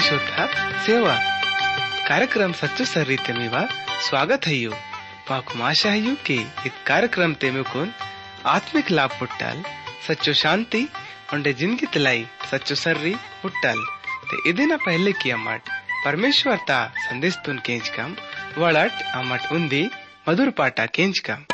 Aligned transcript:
श्रोता 0.00 0.46
सेवा। 0.84 1.14
कार्यक्रम 2.08 2.52
सच्चो 2.52 2.84
सर्री 2.84 3.16
तेमीवा 3.16 3.66
स्वागत 4.00 4.46
है 4.46 4.54
यू। 4.54 4.72
पाकुम 5.28 5.62
आशा 5.62 5.90
है 5.90 6.00
यू 6.00 6.14
कि 6.26 6.34
इस 6.66 6.72
कार्यक्रम 6.86 7.34
तेमे 7.34 7.62
कोन 7.62 7.92
आत्मिक 8.46 8.90
लाभ 8.90 9.10
पुट्टाल, 9.18 9.62
सच्चो 10.08 10.32
शांति, 10.32 10.88
उंडे 11.32 11.52
ज़िंदगी 11.52 11.86
तलाई, 11.86 12.26
सच्चो 12.50 12.74
सर्री 12.74 13.14
पुट्टाल। 13.42 13.78
ते 14.24 14.48
इदिना 14.50 14.76
पहले 14.76 15.12
की 15.12 15.30
अम्मट 15.30 15.68
परमेश्वर 16.04 16.56
ता 16.68 16.84
संदेश 16.98 17.38
तुन 17.46 17.58
केंच 17.58 17.88
कम 17.88 18.16
वड़ट 18.58 19.02
अम्मट 19.14 19.52
उंदी 19.52 19.88
मधुर 20.28 20.50
पाटा 20.50 20.86
केंच 20.86 21.18
कम। 21.18 21.44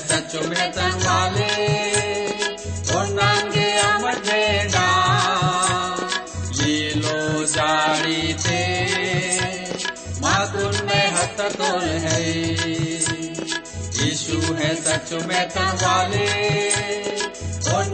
यीशु 0.00 0.40
है 0.40 0.40
सच 0.40 0.46
में 0.46 0.72
तन 0.72 0.94
वाले 1.02 1.52
और 2.96 3.06
नांगे 3.08 3.70
अमर 3.78 4.18
बेड़ा 4.18 4.88
ये 6.52 6.94
लो 6.94 7.46
मातुन 10.20 10.86
में 10.86 11.06
हत 11.12 11.40
तोल 11.40 11.88
है। 12.04 12.20
यीशु 14.00 14.54
है 14.54 14.74
सच 14.74 15.12
में 15.12 15.48
तन 15.48 15.70
वाले 15.82 16.28
और 17.70 17.84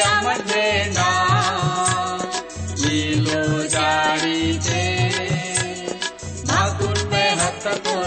अमर 0.00 0.38
लो 3.14 3.62
थे, 4.58 4.84
मातुन 6.44 7.08
में 7.08 7.30
हत 7.36 7.66
तोल 7.66 8.05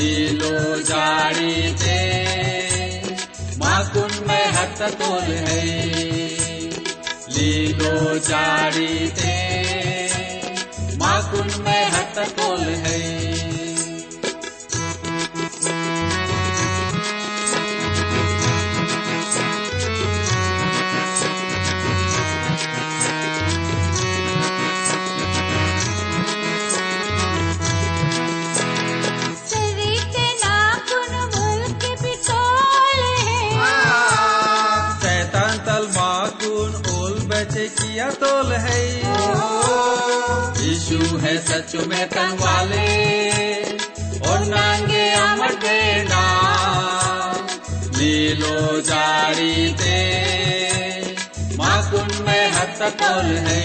लीलो 0.00 0.82
जाड़ी 0.82 1.72
ते 1.72 1.96
माकुन 3.56 4.10
में 4.28 4.46
हत 4.46 4.82
तोल 4.82 5.32
है। 5.48 5.64
लीलो 7.30 8.18
जाड़ी 8.18 9.08
ते 9.08 9.36
माकुन 10.96 11.62
में 11.62 11.84
हत 11.90 12.18
तोल 12.18 12.60
है। 12.60 13.19
है 41.74 42.06
तन 42.06 42.36
वाले 42.40 42.86
और 44.30 44.44
नांगे 44.44 45.10
अमर 45.10 45.54
देना 45.54 46.22
लीलो 47.96 48.80
जारी 48.80 49.72
ते 49.72 50.00
माकुन 51.56 52.24
में 52.24 52.50
हत 52.50 52.82
तोल 52.82 53.36
है। 53.38 53.62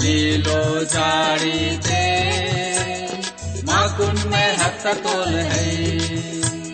लीलो 0.00 0.84
जारी 0.84 1.76
ते 1.76 2.04
माकुन 3.62 4.30
में 4.30 4.56
हत 4.56 4.86
तोल 4.86 5.34
है। 5.34 6.65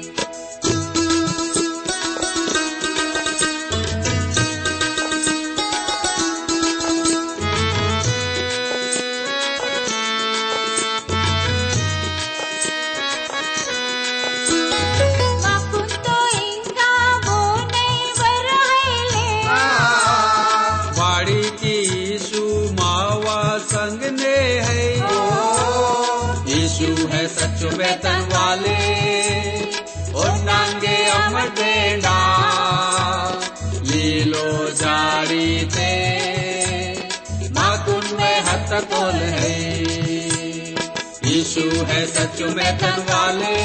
सच 42.13 42.41
वेतन 42.57 42.99
वाले 43.09 43.57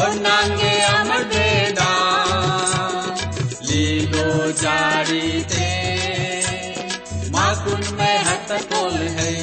और 0.00 0.14
नांगे 0.20 0.72
अमर 0.82 1.24
बेड़ा 1.32 1.90
लीलो 3.62 4.50
जाड़ी 4.62 5.42
ते 5.52 5.68
माकुन 7.30 7.82
में 7.98 8.18
हत 8.24 8.52
तोल 8.72 8.96
है। 9.18 9.38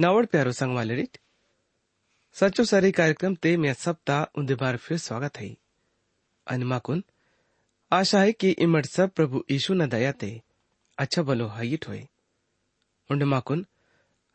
नावड़ 0.00 0.24
प्यारो 0.26 0.52
संग 0.52 0.74
वाले 0.74 0.94
रिट 0.94 1.18
सचो 2.36 2.64
सरी 2.64 2.90
कार्यक्रम 2.92 3.34
ते 3.36 3.50
मैं 3.56 3.72
सप्ताह 3.74 4.38
उन्दे 4.40 4.54
बार 4.54 4.76
फिर 4.76 4.98
स्वागत 4.98 5.38
है। 5.38 5.48
अनमाकुन 6.46 7.02
आशा 7.92 8.20
है 8.20 8.32
कि 8.32 8.50
इमट 8.58 8.86
सब 8.86 9.10
प्रभु 9.10 9.42
यीशु 9.50 9.74
न 9.74 9.88
दया 9.88 10.12
ते। 10.12 10.30
अच्छा 10.98 11.22
बलो 11.22 11.46
हाइट 11.48 11.88
होए। 11.88 12.00
उंड 13.10 13.22
माकुन 13.24 13.64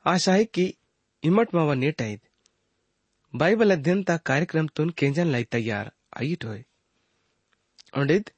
आशा 0.05 0.33
है 0.33 0.45
कि 0.47 0.65
इमट 1.23 1.55
मावा 1.55 1.73
नेट 1.75 2.01
आयद 2.01 2.19
बाइबल 3.33 3.71
अध्ययन 3.71 4.03
ता 4.03 4.17
कार्यक्रम 4.25 4.67
तुन 4.75 4.89
केंजन 4.93 5.27
लाई 5.27 5.43
तैयार 5.51 5.91
आइट 6.17 6.45
होए। 6.45 6.63
उंडिद 7.93 8.29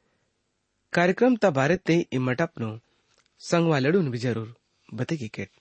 कार्यक्रम 0.94 1.36
ता 1.36 1.50
बारे 1.51 1.78
ते 1.78 2.00
इमट 2.13 2.42
अपनो 2.42 2.78
संग 3.42 3.69
वालड़ून 3.69 4.12
भी 4.12 4.18
ज़रूर 4.19 4.56
बतेगी 4.89 5.28
केट। 5.30 5.51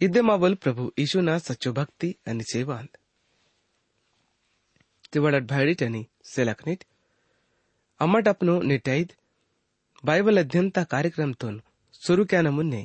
इद्दे 0.00 0.20
मावल 0.20 0.54
प्रभु 0.54 0.92
यीशुना 0.98 1.38
सच्चो 1.38 1.72
भक्ति 1.72 2.14
आणि 2.28 2.44
सेवांत 2.52 2.96
बाइबल 10.04 10.38
अध्ययन 10.38 10.68
ता 10.70 10.82
कार्यक्रम 10.84 11.32
तुन 11.32 11.62
सुरू 11.92 12.24
क्या 12.24 12.42
मुन्ने 12.50 12.82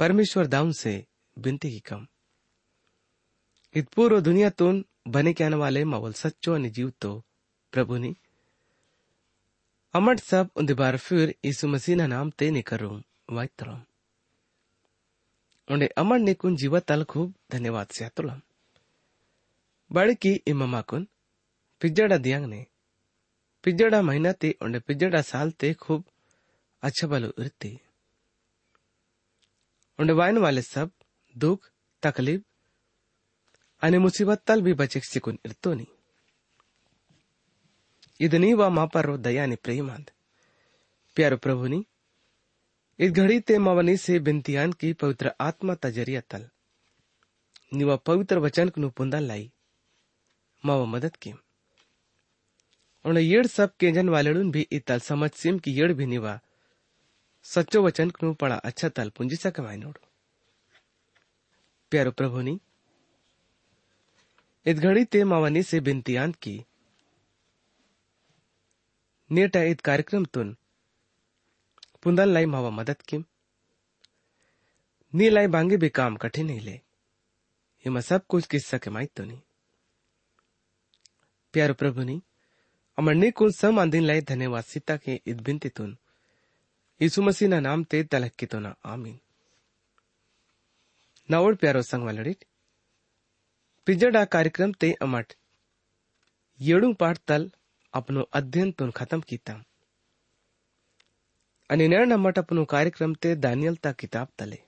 परमेश्वर 0.00 0.46
दाऊन 0.46 0.72
से 0.72 0.94
बिनती 1.36 1.70
की 1.70 1.80
कम। 1.80 2.06
इत 3.74 3.88
पूर्व 3.88 4.20
दुनिया 4.20 4.50
तुन 4.50 4.84
बने 5.08 5.32
क्या 5.32 5.48
वाले 5.56 5.84
मावल 5.84 6.12
सच्चो 6.12 6.54
आणि 6.54 6.70
जीव 6.70 6.90
तो 7.00 7.12
प्रभु 7.72 7.96
नी। 7.96 8.14
अमट 9.94 10.20
सब 10.20 10.50
उन्दे 10.56 10.74
बार 10.74 10.96
फिर 10.96 11.34
ईसु 11.44 11.68
मसीह 11.68 11.96
ना 11.96 12.06
नाम 12.06 12.30
ते 12.30 12.50
निकरूं 12.50 13.00
वाइतरों। 13.30 13.78
ᱚᱸᱰᱮ 15.70 15.86
ᱟᱢᱟᱨ 15.96 16.20
ᱱᱤᱠᱩᱱ 16.20 16.56
ᱡᱤᱣᱟ 16.56 16.80
ᱛᱟᱞ 16.80 17.02
ᱠᱷᱩᱵ 17.04 17.28
ᱫᱷᱟᱱᱮᱣᱟᱫ 17.50 17.88
ᱥᱮ 17.92 18.04
ᱦᱟᱛᱚᱞᱟᱢ 18.04 18.40
ᱵᱟᱲᱠᱤ 19.90 20.32
ᱤᱢᱟᱢᱟ 20.46 20.82
ᱠᱩᱱ 20.82 21.06
दियांग 21.82 22.44
ने, 22.44 22.66
पिजड़ा 23.64 24.02
महीना 24.02 24.32
ते 24.32 24.50
और 24.62 24.78
पिजड़ा 24.78 25.22
साल 25.22 25.50
ते 25.50 25.72
खूब 25.74 26.04
अच्छा 26.82 27.06
बलो 27.06 27.28
उरती 27.38 27.80
और 29.98 30.12
वाइन 30.12 30.38
वाले 30.38 30.62
सब 30.62 30.90
दुख, 31.38 31.70
तकलीफ़, 32.02 32.42
अने 33.82 33.98
मुसीबत 33.98 34.42
तल 34.46 34.62
भी 34.62 34.74
बचे 34.74 35.00
सिकुन 35.00 35.38
इरतो 35.46 35.74
नी 35.74 35.86
इदनी 38.20 38.52
वा 38.54 38.68
दया 39.16 39.46
प्यारो 41.16 41.36
प्रभुनी 41.36 41.86
इस 43.00 43.10
घड़ी 43.10 43.40
ते 43.40 43.58
मवनी 43.58 43.96
से 43.96 44.18
बिनतियान 44.18 44.72
की 44.72 44.92
पवित्र 44.92 45.32
आत्मा 45.40 45.74
ता 45.74 45.90
ज़रिया 45.90 46.20
तल। 46.20 46.48
निवा 47.72 47.96
पवित्र 47.96 48.38
वचन 48.38 48.72
नु 48.78 48.90
पुंदा 48.90 49.18
लाई। 49.18 49.50
माव 50.64 50.84
मदद 50.86 51.16
की 51.16 51.32
उन 53.04 53.18
येड़ 53.18 53.46
सब 53.46 53.76
के 53.76 53.92
जन 53.92 54.08
वालेडून 54.08 54.50
भी 54.50 54.66
इतल 54.72 55.00
समझ 55.00 55.30
सिम 55.30 55.58
की 55.58 55.72
येड़ 55.72 55.92
भी 55.92 56.06
निवा। 56.06 56.38
सच्चो 57.44 57.82
वचन 57.82 58.12
नु 58.22 58.34
पड़ा 58.34 58.56
अच्छा 58.56 58.88
तल 58.88 59.10
पुंजी 59.10 59.36
सके 59.36 59.62
माय 59.62 59.76
नोड 59.76 59.98
प्यारो 61.92 62.10
प्रभु 62.10 62.40
नी, 62.40 62.60
इस 64.66 64.78
घड़ी 64.78 65.04
ते 65.04 65.24
मावनी 65.24 65.62
से 65.62 65.80
बिनतियान 65.80 66.32
की। 66.32 66.64
नेटा 69.30 69.62
इत 69.62 69.80
कार्यक्रमतून 69.80 70.48
पुंदल 70.48 70.59
लाई 72.06 72.46
मावा 72.46 72.70
मदत 72.70 73.00
किम? 73.00 73.24
नी 75.14 75.28
लाई 75.30 75.46
बांगे 75.46 75.76
भी 75.76 75.88
काम 75.88 76.16
कठिन 76.16 76.46
नहीं 76.46 76.60
ले। 76.60 76.80
हिमा 77.84 78.00
सब 78.00 78.26
कुछ 78.26 78.46
किस्सा 78.46 78.78
के 78.78 78.90
माहित 78.90 79.10
तो 79.16 79.24
नहीं 79.24 79.40
प्यार 81.52 81.72
प्रभु 81.72 82.02
नी, 82.02 82.22
अमर 82.98 83.14
नी 83.14 83.30
कुल 83.30 83.52
सम 83.52 83.80
आंदिन 83.80 84.02
लाई 84.02 84.20
धन्यवाद 84.20 84.64
सीता 84.64 84.96
के 84.96 85.20
इत 85.26 85.36
बिनतीतून 85.36 85.96
यीशु 87.00 87.22
मसीह 87.22 87.48
ना 87.48 87.60
नाम 87.60 87.84
ते 87.84 88.02
तलक 88.04 88.32
की 88.32 88.46
तो 88.46 88.58
ना। 88.58 88.74
आमीन। 88.84 89.18
नावड 91.30 91.56
प्यारो 91.56 91.82
संग 91.82 92.04
वालडीट 92.04 92.44
पिजड़ा 93.86 94.24
कार्यक्रम 94.24 94.72
ते 94.72 94.92
अमट 94.92 95.32
येड़ू 96.60 96.92
पाठ 96.92 97.18
तल 97.18 97.50
अपनो 97.94 98.22
अध्ययन 98.32 98.72
तुन 98.72 98.90
खत्म 98.90 99.20
कीता। 99.20 99.64
ಹನ್ನೆರಡನೇ 101.70 102.16
ಮಟ್ಟಪನು 102.16 102.66
ಕಾರ್ಯಕ್ರಮತೆ 102.66 103.30
ದಾನಿಯಲ್ತಾ 103.42 103.90
ಕಿತಾಬ್ 103.92 104.30
ತಲೆ 104.36 104.58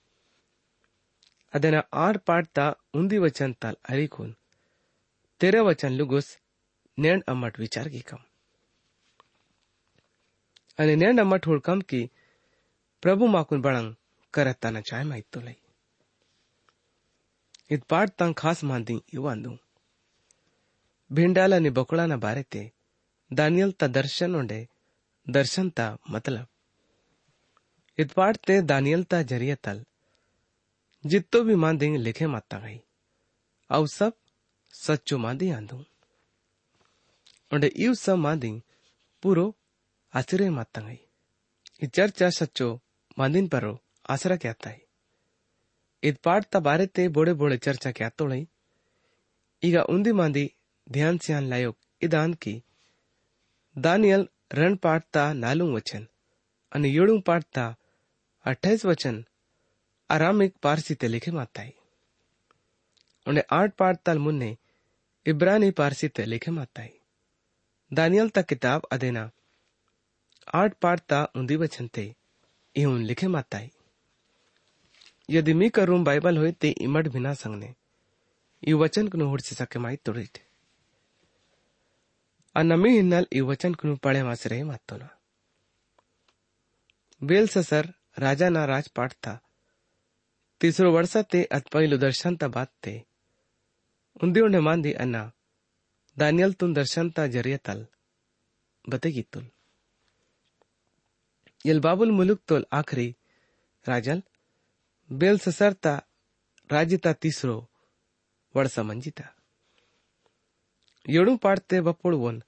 ಅದನ್ನ 1.53 1.79
ಆರ್ 1.93 2.19
ಪಾಡ್ತಾ 2.19 2.67
ಉಂದಿ 2.95 3.19
ವಚನ್ 3.19 3.55
ತಾಲ್ 3.55 3.79
ಹರಿಕೋನ್ 3.91 4.35
ತೆರೆ 5.41 5.61
ವಚನ್ 5.61 5.97
ಲುಗುಸ್ 5.97 6.31
ನೇಣ್ 6.99 7.25
ಅಮ್ಮಟ್ 7.29 7.59
ವಿಚಾರ 7.59 7.89
ಗೀಕಮ್ 7.89 8.23
અને 10.79 10.95
નેણ 10.97 11.23
અમટ 11.23 11.47
હોળકમ 11.47 11.81
કી 11.91 12.05
પ્રભુ 13.03 13.27
માકુન 13.29 13.61
બળંગ 13.61 13.91
કરતાના 14.35 14.81
ચાય 14.81 15.05
માં 15.05 15.19
ઇતો 15.19 15.41
લઈ 15.41 15.59
इत 17.71 17.83
पाठ 17.89 18.09
तंग 18.19 18.35
खास 18.37 18.59
मांदी 18.65 18.97
इवांदू 19.13 19.53
भिंडाला 21.11 21.59
ने 21.59 21.71
बकुळाना 21.71 22.17
बारे 22.17 22.43
ते 22.53 22.63
दानियल 23.31 23.71
ता 23.81 23.87
दर्शन 23.99 24.35
ओंडे 24.35 24.61
दर्शन 25.27 25.69
ता 25.71 25.87
मतलब 26.11 26.47
इतवाड़ 28.03 28.37
ते 28.37 28.61
दानियल 28.63 29.03
ता 29.05 29.23
ज़रिए 29.23 29.55
तल। 29.55 29.85
जितो 31.05 31.43
भी 31.45 31.55
माँ 31.55 31.77
देंगे 31.77 31.99
लिखे 31.99 32.27
माता 32.27 32.59
गई। 32.59 32.81
अव 33.71 33.87
सब 33.87 34.13
सच्चो 34.75 35.19
माँ 35.19 35.37
दी 35.37 35.51
आंदू। 35.51 35.77
ओंडे 37.53 37.73
यू 37.77 37.95
सब 37.95 38.17
माँ 38.17 38.39
दी 38.39 38.53
पूरो 39.23 39.47
आश्चर्य 40.15 40.51
माता 40.51 40.81
गई। 40.81 40.99
इ 41.83 41.87
चर्चा 41.87 42.31
सच्चो 42.31 42.69
मांदिन 43.19 43.49
परो 43.49 43.79
आसरा 44.11 44.37
क्या 44.37 44.53
ताई 44.53 44.79
इतपाट 46.03 46.45
ता 46.45 46.61
बारे 46.61 46.87
ते 46.87 47.09
बोड़े 47.09 47.33
बोड़े 47.35 47.57
चर्चा 47.59 47.91
क्या 47.93 48.09
तो 48.09 48.27
नहीं 48.27 48.47
इगा 49.63 49.83
उन्दी 49.83 50.13
मांदी 50.13 50.45
ध्यान 50.87 51.19
स्यान 51.19 51.45
लायो 51.45 51.77
इदान 52.03 52.35
की 52.35 52.55
दानियल 53.79 54.29
रण 54.53 54.77
पाटता 54.77 55.33
नालू 55.33 55.67
वचन, 55.77 56.07
अन 56.73 56.85
યોડું 56.87 57.23
પાડતા 57.23 57.65
अट्ठाईस 58.45 58.85
वचन 58.85 59.17
વચન 59.17 59.25
આરામિક 60.11 60.53
પારસી 60.63 60.95
તે 60.95 61.09
લેખે 61.09 61.31
માતાઈ 61.31 61.73
उन्हें 63.27 63.45
आठ 63.53 63.75
પાઠ 63.77 64.01
तल 64.07 64.19
मुन्ने 64.19 64.57
इब्रानी 65.27 65.71
पारसी 65.71 66.09
ते 66.09 66.25
लेखे 66.25 66.51
माताई। 66.51 66.91
दानियल 67.93 68.29
ता 68.29 68.43
किताब 68.43 68.87
अदेना। 68.93 69.31
आठ 70.55 70.75
पाठ 70.75 71.01
ता 71.01 71.23
उन्दी 71.37 71.57
वचन 71.57 71.87
ते 71.87 72.05
इहुन 72.77 73.03
लिखे 73.03 73.29
माताई। 73.29 73.71
यदि 75.29 75.55
मी 75.55 75.69
करूँ 75.69 76.03
बाइबल 76.05 76.39
होए 76.39 76.53
ते 76.53 76.69
इमट 76.81 77.09
बिना 77.09 77.35
संगने। 77.35 77.75
यु 78.63 78.79
वचन 78.79 79.09
कुनु 79.09 79.27
हुड़ 79.29 79.41
से 79.41 79.55
सके 79.55 79.79
माई 79.79 79.97
तुड़िट 79.97 80.39
अनमी 82.57 82.91
हिन्नल 82.91 83.27
यु 83.33 83.47
वचन 83.47 83.75
कुनु 83.75 83.97
पढ़े 83.97 84.23
मास 84.23 84.47
रहे 84.47 84.63
मातो 84.65 84.99
बेल 87.23 87.49
ससर 87.49 87.93
तीसरो 90.62 90.92
वर्षा 90.92 91.22
ते 91.22 91.44
अत 91.52 91.68
पहिलो 91.74 91.98
दर्शन 91.98 92.36
ता 92.36 92.48
बात 92.48 92.72
ते 92.84 92.94
उन्दी 94.24 94.42
उन्हें 94.42 94.62
मांदी 94.62 94.92
अन्ना 95.04 95.24
दानियल 96.18 96.54
तुम 96.54 96.74
दर्शन 96.74 97.10
ता 97.10 97.28
जरिए 97.28 97.58
तल 97.66 97.86
बतेगी 98.86 99.24
तुल 99.34 99.46
यल 101.66 101.80
बाबुल 101.80 102.12
मुलुक 102.12 102.42
तोल 102.48 102.66
आखरी 102.74 103.08
राजल 103.86 104.22
बेल 105.10 105.38
ससर 105.38 105.74
ता 105.84 105.96
राज्य 106.70 106.98
ता 106.98 107.14
तीसरो 107.14 107.58
वर्षा 108.56 108.84
मंजिता 108.84 109.26
ಏಳು 111.06 111.34
ಪಾಡ್ತೆ 111.44 111.78
ಬಪ್ಪೊಳುವೊನ್ 111.82 112.40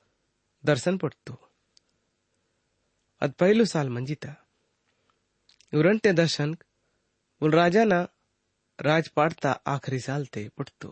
ದರ್ಶನ್ 0.63 0.97
ಪಡ್ತು 0.99 1.33
ಅದ್ 3.21 3.35
ಪೈಲು 3.35 3.65
ಸಾಲ್ 3.65 3.91
ಮಂಜಿತ 3.95 4.25
ಇವ್ರಂಟೆ 5.73 6.11
ದರ್ಶನ್ 6.21 6.53
ಉಲ್ 7.41 7.57
ರಾಜಾನ 7.61 7.93
ರಾಜ್ 8.79 9.11
ಪಾಡ್ತಾ 9.17 9.51
ಆಖರಿ 9.73 10.01
ಸಾಲ್ 10.07 10.27
ते 10.35 10.43
ಪಡ್ತು 10.57 10.89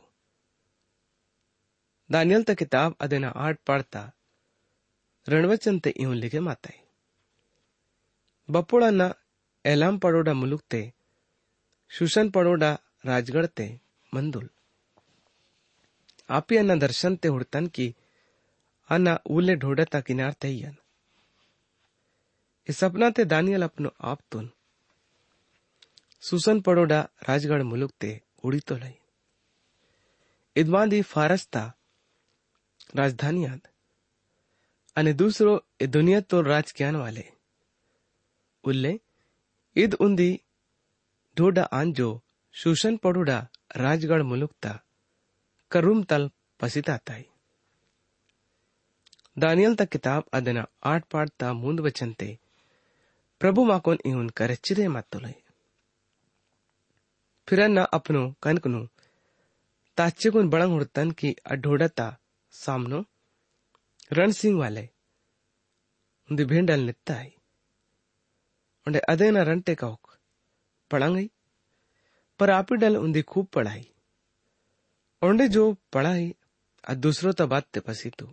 दानियल 2.10 2.44
ता 2.44 2.54
किताब 2.54 2.96
अदेना 3.02 3.30
आठ 3.36 3.58
पाड़ता 3.68 4.02
रणवचन 5.28 5.78
ते 5.80 5.90
इवन 6.04 6.16
लिखे 6.16 6.40
माताई 6.40 6.78
बपोळांना 8.50 9.08
एलाम 9.66 9.98
पडोडा 9.98 10.34
मुलुक 10.34 10.62
ते 10.72 10.82
शुशन 11.92 12.30
पडोडा 12.30 12.72
राजगड 13.06 13.46
ते 13.58 13.68
मंदुल 14.14 14.48
आपी 16.30 16.58
अन्न 16.58 16.80
दर्शन 16.80 17.16
ते 17.16 17.28
हुडतन 17.28 17.68
की 17.76 17.88
अन्न 18.90 19.16
उले 19.30 19.56
ढोडता 19.64 20.00
किनार 20.08 20.34
ते 20.42 20.50
यन 20.52 20.76
इस 22.68 22.80
सपना 22.80 23.10
ते 23.18 23.26
दानियल 23.34 23.64
अपनो 23.64 23.90
आप 24.12 24.20
तुन 24.32 24.50
सुसन 26.23 26.61
पड़ोडा 26.61 27.01
राजगढ़ 27.29 27.63
मुलुक 27.63 27.93
ते 28.01 28.21
उड़ी 28.45 28.61
तो 28.61 28.77
लई। 28.77 28.95
इदवान 30.57 30.89
दी 30.89 31.03
फारस 31.03 31.47
था 31.47 31.65
राजधानी 32.97 33.45
आद 33.45 33.61
अने 34.97 35.13
दूसरो 35.13 35.65
ए 35.83 35.87
दुनिया 35.87 36.21
तो 36.21 36.41
राज 36.43 36.73
ज्ञान 36.77 36.97
वाले। 36.97 37.25
उल्ले, 38.65 39.01
इद 39.77 39.95
उंदी 39.95 40.41
ढोडा 41.37 41.63
आन 41.73 41.93
जो 41.93 42.09
सुसन 42.55 42.97
पड़ोडा 42.97 43.49
राजगढ़ 43.77 44.23
मुलुक 44.23 44.53
ता 44.63 44.79
करुम 45.71 46.03
तल 46.05 46.31
पसीता 46.61 46.97
ताई। 46.97 47.25
दानियल 49.39 49.75
तक 49.75 49.89
किताब 49.89 50.25
अदना 50.33 50.67
आठ 50.85 51.05
पाठ 51.05 51.31
ता 51.31 51.53
मूंद 51.53 51.81
वचन 51.81 52.13
ते 52.13 52.39
प्रभु 53.41 53.65
माकोन 53.65 53.99
इहुन 54.07 54.29
करे 54.29 54.57
चिरे 54.57 54.89
मत 54.89 55.07
तो 55.13 55.19
मातुलय 57.53 57.65
फिरन्ना 57.65 57.83
अपनो 57.85 58.35
कनकनु। 58.43 58.87
ताच्चेकुन 59.97 60.49
बड़ंग 60.49 60.73
हुड़तन 60.73 61.11
की 61.11 61.37
अढोड़ता 61.47 62.19
सामनो। 62.51 63.05
रण 64.13 64.31
सिंह 64.31 64.59
वाले 64.59 64.89
उन्दी 66.31 66.45
भेंडल 66.45 66.81
नित्ताई 66.81 67.29
उन्डे 68.87 68.99
अदेना 68.99 69.43
रंटे 69.43 69.75
कौक 69.75 70.17
पढ़ांगई 70.91 71.31
पर 72.39 72.51
आपिडल 72.51 72.97
उन्दी 72.97 73.23
खूब 73.23 73.47
पढ़ाई। 73.47 73.85
उन्डे 75.23 75.49
जो 75.49 75.77
पढ़ाई, 75.93 76.35
आ 76.89 76.95
दूसरो 76.95 77.33
ता 77.33 77.47
बात 77.47 77.65
ते 77.65 77.81
पसीतू। 77.81 78.33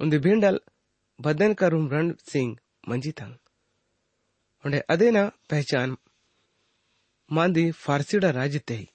उन्दी 0.00 0.18
भेंडल 0.18 0.60
बदन 1.20 1.54
करूम 1.54 1.90
रण 1.90 2.14
सिंह 2.14 2.56
मंजी 2.88 3.12
थंग। 3.12 3.34
उन्डे 4.64 4.78
अदेना 4.78 5.32
पहचान 5.50 5.98
मांदी 7.29 7.69
फारसीडा 7.83 8.31
राज्य 8.33 8.59
ते 8.69 8.75
ही 8.75 8.85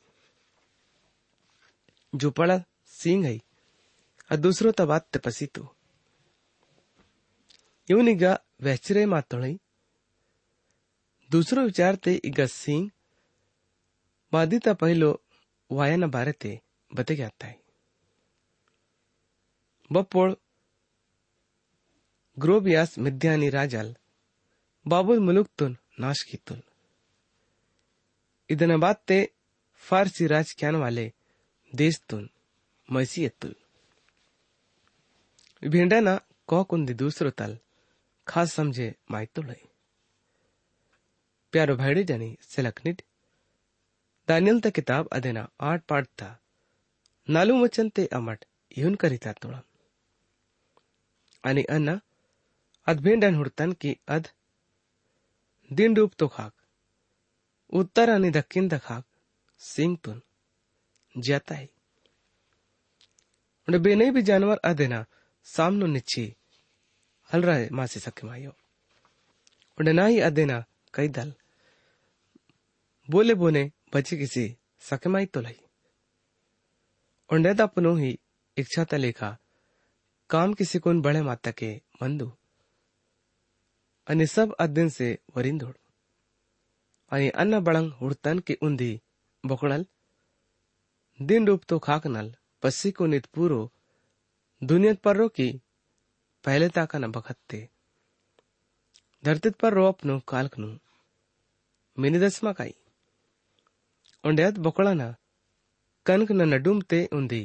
जो 2.13 2.31
पड़ा 2.39 2.59
सिंह 2.95 3.27
है 3.27 3.37
आ 4.31 4.37
दूसरो 4.47 4.71
ता 4.79 4.85
बात 4.87 5.05
ते 5.13 5.19
पसीतू 5.27 5.63
ಇವನೀಗ 7.89 8.25
ವ್ಯಚ್ಚರೆ 8.65 9.03
ಮಾತೊಳೈ 9.13 9.55
दुसरो 11.31 11.61
विचार 11.67 11.95
ते 12.05 12.13
इगा 12.29 12.45
सिंग 12.53 12.87
मादिता 14.33 14.73
पहिलो 14.81 15.11
वायाना 15.71 16.07
बारे 16.15 16.33
ते 16.43 16.51
बते 16.91 17.15
आता 17.23 17.47
है 17.47 17.57
बप्पोळ 19.91 20.29
ग्रोबियास 22.37 22.91
मिद्यानी 23.07 23.49
राजाल 23.51 23.89
बाबुल 24.87 25.19
मुलुकतून 25.27 25.73
नाश 25.99 26.23
कीतुल 26.31 26.61
ಇದನ್ನ 28.50 28.78
ಮತ್ತೆ 28.78 29.18
फारसी 29.84 30.26
राजख्यान 30.28 30.76
वाले 30.76 31.04
देश 31.74 31.96
तुन 32.10 32.22
देशतून 32.22 32.24
म्हैसियेतून 32.90 33.54
भेंड्याना 35.62 36.14
कोंदी 36.50 36.94
दूसरो 36.94 37.30
तल 37.40 37.54
खास 38.28 38.54
समझे 38.54 38.88
माइ 39.12 39.26
तो 39.36 39.42
लय 39.42 39.62
प्यारो 41.54 41.76
भाईडे 41.76 42.04
जानी 42.04 42.30
सेलकनिट 42.50 43.02
दानियल 44.28 44.60
त 44.60 44.74
किताब 44.76 45.08
अदेना 45.12 45.46
आठ 45.70 45.80
पाठ 45.90 46.06
था 46.22 46.30
नालू 47.28 47.62
वचन 47.64 47.90
ते 47.98 48.08
अमट 48.12 48.40
यून 48.78 48.96
करीता 48.96 49.32
तोळा 49.44 49.62
आणि 51.44 51.64
अन्न 51.70 51.98
अद 52.88 52.98
भेंडन 53.02 53.36
हुडतन 53.36 53.70
की 53.82 53.92
अद 54.08 54.24
दिन 55.72 55.94
डूब 55.94 56.12
तो 56.20 56.28
खाक। 56.28 56.55
उत्तर 57.70 58.10
आणि 58.10 58.30
दक्षिण 58.30 58.68
खाक 58.84 59.04
सिंगतून 59.60 60.22
ज्याताय 61.16 61.66
उन्हें 63.68 63.82
बेनई 63.84 64.10
भी 64.10 64.22
जानवर 64.22 64.58
अदेना 64.64 65.06
सामनो 65.46 65.86
निच्छी। 65.86 66.26
हलरा 67.30 67.56
मासी 67.72 68.00
सके 68.00 68.28
मायो 68.28 68.52
उन्हें 69.78 69.94
ना 69.94 70.06
ही 70.06 70.20
अदेना 70.20 70.64
कई 70.94 71.08
दल। 71.08 71.34
बोले 73.10 73.34
बोने 73.34 73.72
बचे 73.94 74.18
किसी 74.18 74.46
सकेमाई 74.80 75.26
तो 75.26 75.42
लाई। 75.42 75.60
उन्हें 77.30 77.56
अपनो 77.56 77.96
ही 77.96 78.20
इच्छा 78.58 78.84
तलेखा 78.84 79.38
काम 80.30 80.54
किसी 80.54 80.80
कोन 80.80 81.02
बड़े 81.02 81.22
माता 81.22 81.52
के 81.52 81.82
मंदू 82.02 82.32
आणि 84.08 84.26
सब 84.28 84.54
अध्ययन 84.60 84.90
से 84.90 85.18
वरिंदोड 85.38 85.76
आणि 87.13 87.29
अन्न 87.35 87.59
बळंग 87.65 87.91
हुडतन 88.01 88.41
की 88.47 88.55
उंदी 88.63 88.93
बोकड़ल 89.45 89.83
दिन 91.21 91.45
डूब 91.45 91.61
तो 91.71 91.79
खाकनल 91.83 92.31
पस्सी 92.63 92.91
को 92.97 93.07
नित 93.07 93.27
पूरो 93.35 93.61
दुनियत 94.63 94.99
पर 95.05 95.17
रो 95.17 95.29
की 95.37 95.49
पहले 96.45 96.69
ताका 96.77 96.99
न 96.99 97.11
बखत्ते 97.13 97.61
धरतीत 99.25 99.55
पर 99.61 99.73
रो 99.75 99.87
अपनो 99.89 100.19
कालकनु 100.29 100.69
मिनी 101.99 102.19
दसमा 102.19 102.53
काई 102.59 102.73
उंड्यात 104.25 104.59
बोकळाना 104.67 105.09
कनक 106.07 106.33
न 106.33 106.49
नडुमते 106.49 107.07
उंदी 107.13 107.43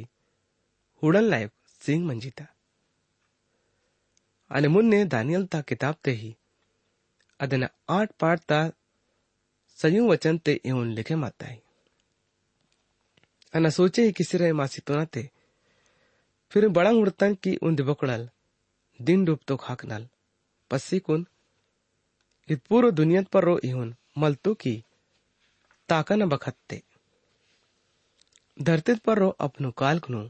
हुडन 1.02 1.24
लायक 1.32 1.50
सिंग 1.82 2.06
मंजिता 2.06 2.44
आणि 4.50 4.68
मुन्ने 4.68 5.04
दानियल 5.12 5.46
ता 5.52 5.60
किताब 5.68 5.94
ते 6.04 6.12
ही 6.18 6.34
ಅದನ್ನ 7.40 7.66
ಆಟ್ 7.96 8.12
ಪಾಡ್ತಾ 8.22 8.58
सयू 9.81 10.07
वचन 10.07 10.37
ते 10.45 10.53
येऊन 10.65 10.87
लिखे 10.97 11.15
माता 11.15 11.45
है 11.45 11.59
अना 13.53 13.69
सोचे 13.77 14.03
ही 14.05 14.11
किसी 14.17 14.37
रहे 14.37 14.51
मासी 14.59 14.81
तो 14.87 15.03
ते 15.13 15.23
फिर 16.51 16.67
बड़ा 16.77 16.91
उड़तन 17.01 17.33
की 17.43 17.55
उन 17.63 17.75
दिबकड़ल 17.75 18.27
दिन 18.99 19.23
डूब 19.25 19.39
तो 19.47 19.55
खाक 19.57 19.85
नल 19.91 20.07
पस्सी 20.71 20.99
कुन 20.99 21.25
इत 22.49 22.61
पूरो 22.69 22.91
दुनियत 22.91 23.27
पर 23.33 23.43
रो 23.43 23.57
इहुन 23.63 23.93
मलतू 24.17 24.53
की 24.61 24.73
ताका 25.89 26.15
न 26.15 26.27
बखत्ते 26.29 26.81
धरतीत 28.57 28.99
पर 29.05 29.17
रो 29.19 29.29
अपनो 29.45 29.71
कालकनु 29.81 30.21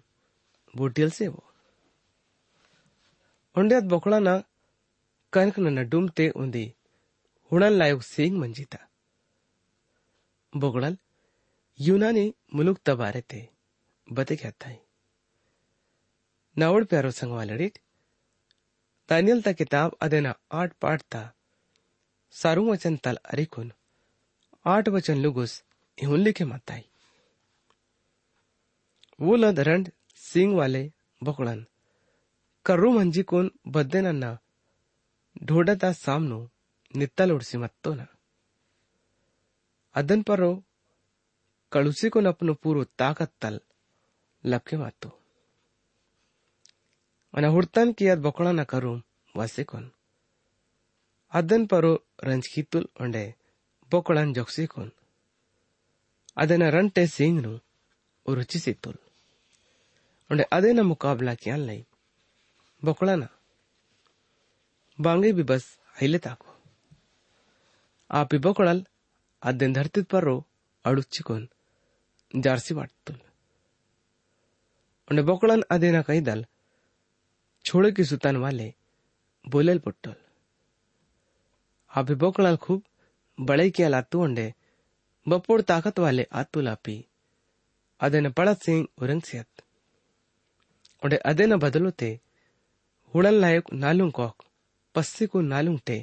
बूटियल 0.74 1.12
से 1.12 1.28
वो 1.28 1.44
उंड्यात 3.56 3.84
बोकड़ा 3.94 4.20
ना 4.20 4.38
कनक 5.34 5.60
न 5.60 5.88
डूमते 5.90 6.30
उंदी 6.42 6.66
हुणन 7.52 7.74
लायक 7.74 8.04
सिंग 8.04 8.38
मंजिता 8.40 8.86
बोगड़ल। 10.54 10.98
यूनानी 11.80 12.34
मुलुक 12.56 12.80
तबारे 12.86 13.22
ते 13.22 13.40
बते 14.08 14.36
कहता 14.36 14.70
है 14.70 14.80
नावड़ 16.58 16.84
प्यारो 16.84 17.12
संग 17.12 17.32
वालड़ीट 17.32 17.80
दानियल 19.10 19.42
ता 19.42 19.52
किताब 19.54 19.96
अदेना 20.02 20.34
आठ 20.52 20.74
पाठ 20.82 21.02
ता 21.12 21.22
सारू 22.36 22.68
वचन 22.72 22.98
तल 22.98 23.18
अरिकुन 23.26 23.72
आठ 24.66 24.90
वचन 24.90 25.18
लुगुस 25.18 25.54
इहुन 25.98 26.20
लिखे 26.20 26.46
माताई। 26.46 26.84
वो 29.20 29.36
लद 29.36 29.60
रंड 29.60 29.92
सिंग 30.20 30.56
वाले 30.58 30.84
बोकड़न 31.22 31.66
कर्रू 32.66 32.92
मंजी 32.92 33.24
कोन 33.24 33.52
बद्देनन्ना 33.68 34.38
ढोडता 35.44 35.92
सामनो 35.96 36.40
नित्तल 36.94 37.32
उड़सी 37.32 37.58
मत्तो 37.58 37.94
ना। 37.94 38.08
ಅದನ್ 39.96 40.26
ಪರ 40.26 40.42
ಕಳುಸಿಕೊನಪ್ಪನು 41.70 42.56
ಪೂರು 42.56 42.86
ತಾಕತ್ತಲ್ 42.86 43.60
ಲಕ್ಕೆ 44.46 44.76
ಮಾತು 44.76 45.22
ಅನ 47.34 47.46
ಹುಡ್ತಾನ್ 47.46 47.96
ಕಿಯಾದ್ 47.96 48.22
ಬೊಕೊಳನ 48.22 48.64
ಕರು 48.64 49.08
ವಸಿಕೊನ್. 49.38 49.94
ಅದನ್ 51.34 51.70
ಪರೋ 51.70 52.04
ರಂಜ್ಕಿತ್ತುಲ್ 52.24 52.88
ಒಂಡೆ 53.02 53.38
ಬೊಕೊಳನ್ 53.92 54.36
ಜೊಕ್ಸಿಕೊನ್ 54.36 54.92
ಅದನ್ನ 56.38 56.70
ರಂಟೆ 56.70 57.06
ಸಿಂಗ್ನು 57.06 57.58
ರುಚಿಸಿತ್ತುಲ್. 58.34 59.00
ಒಂಡೆ 60.32 60.44
ಅದೇನ 60.52 60.80
ಮುಕಾಬ್ಲಾ 60.82 61.36
ಕ್ಯಾನ್ 61.36 61.68
ಲೈ 61.68 61.84
ಬೊಕೊಳನ. 62.86 63.24
ಬಾಂಗೆ 65.02 65.32
ಬಿ 65.32 65.44
ಬಸ್ 65.44 65.80
ಹೈಲೆ 65.98 66.18
ತಾಕು. 66.18 66.48
ಆ 68.10 68.24
ಪಿ 68.24 68.38
ಬೊಕೊಳಲ್ 68.38 68.86
अध्ययन 69.44 69.74
धर्तीतपर्रो 69.74 70.36
अडुच्चिकोन 70.86 71.46
जारसी 72.34 72.74
वाटतल 72.74 73.16
आणि 75.12 75.22
बोकळान 75.22 75.62
आदेना 75.70 76.02
कैदाल 76.02 76.42
छोळकी 77.66 78.04
सुतान 78.06 78.36
वाले, 78.36 78.70
बोलेल 79.46 79.78
पडटल 79.78 80.14
आपे 81.92 82.14
बोकळाल 82.14 82.56
खूब 82.62 82.82
बळैकियाल 83.38 83.94
आतू 83.94 84.24
अंडे 84.24 84.50
बपोड 85.26 85.62
ताकत 85.70 86.00
वाले 86.00 86.24
आतू 86.32 86.62
लापी 86.62 87.02
अदेन 88.00 88.30
पड़त 88.38 88.64
सिंह 88.64 88.86
उरंगसियत 89.02 89.66
ओडे 91.06 91.18
अदेन 91.26 91.56
बदलोते 91.56 92.14
हुड़न 93.14 93.34
लायक 93.34 93.74
नालुंग 93.74 94.12
कॉक, 94.12 94.38
पस्सी 94.96 95.26
को 95.26 95.42
नालुंग 95.42 95.80
टे 95.88 96.02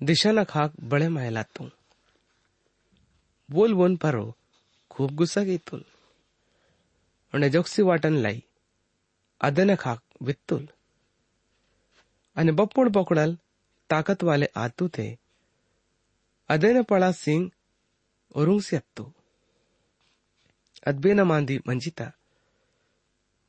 दिशा 0.00 0.32
न 0.32 0.44
खाक 0.44 0.80
बड़े 0.80 1.08
मायलातू 1.08 1.79
बोल 3.52 3.74
बोन 3.74 3.96
पारो। 3.96 4.36
खूब 4.90 5.10
गुसाक 5.10 5.46
येतोल 5.46 5.82
अणे 7.34 7.50
जोक्सी 7.50 7.82
वाटण 7.82 8.14
लाई। 8.14 8.42
आदन 9.44 9.74
खाक 9.74 10.02
वित्तोल 10.22 10.64
आनी 12.36 12.52
बप्पूण 12.52 12.90
पकडाल 12.92 13.34
ताकत 13.90 14.22
वाले 14.22 14.46
आतू 14.56 14.88
थे। 14.88 15.18
अदेन 16.48 16.82
पड़ा 16.82 17.12
सिंह 17.12 17.50
ओरुंग 18.36 18.60
से 18.60 18.76
अत्तो। 18.76 19.12
अदबेन 20.86 21.20
मांदी 21.20 21.58
मंजिता। 21.68 22.12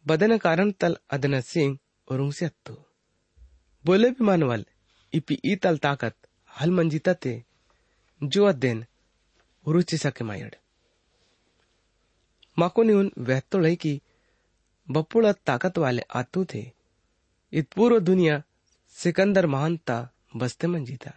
बदन 0.08 0.38
कारण 0.38 0.72
तल 0.72 0.98
अदन 1.10 1.42
सिंह 1.42 1.78
ओरुंग 2.12 2.34
से 2.34 2.46
अत्तो। 2.46 2.74
बोले 3.86 4.10
भी 4.12 4.24
मानवल, 4.24 4.66
इपी 5.14 5.40
ई 5.46 5.56
तल 5.56 5.78
ताकत 5.78 6.16
हल 6.60 6.72
मंजिता 6.72 7.14
ते 7.14 7.44
जो 8.24 8.46
अदेन 8.46 8.86
उरुचि 9.66 9.98
सके 9.98 10.24
मायड 10.24 10.56
माकोनिउन 12.58 13.12
वहतोड़ई 13.20 13.76
की 13.84 13.94
बपुड़ा 14.88 15.32
ताकत 15.48 15.78
वाले 15.78 16.02
आतू 16.20 16.46
थे 16.54 16.64
इत 17.54 17.74
पूर्व 17.76 18.00
दुनिया 18.10 18.42
सिकंदर 18.98 19.46
महानता 19.48 19.98
बस्ते 20.36 20.68
मंजीता 20.68 21.14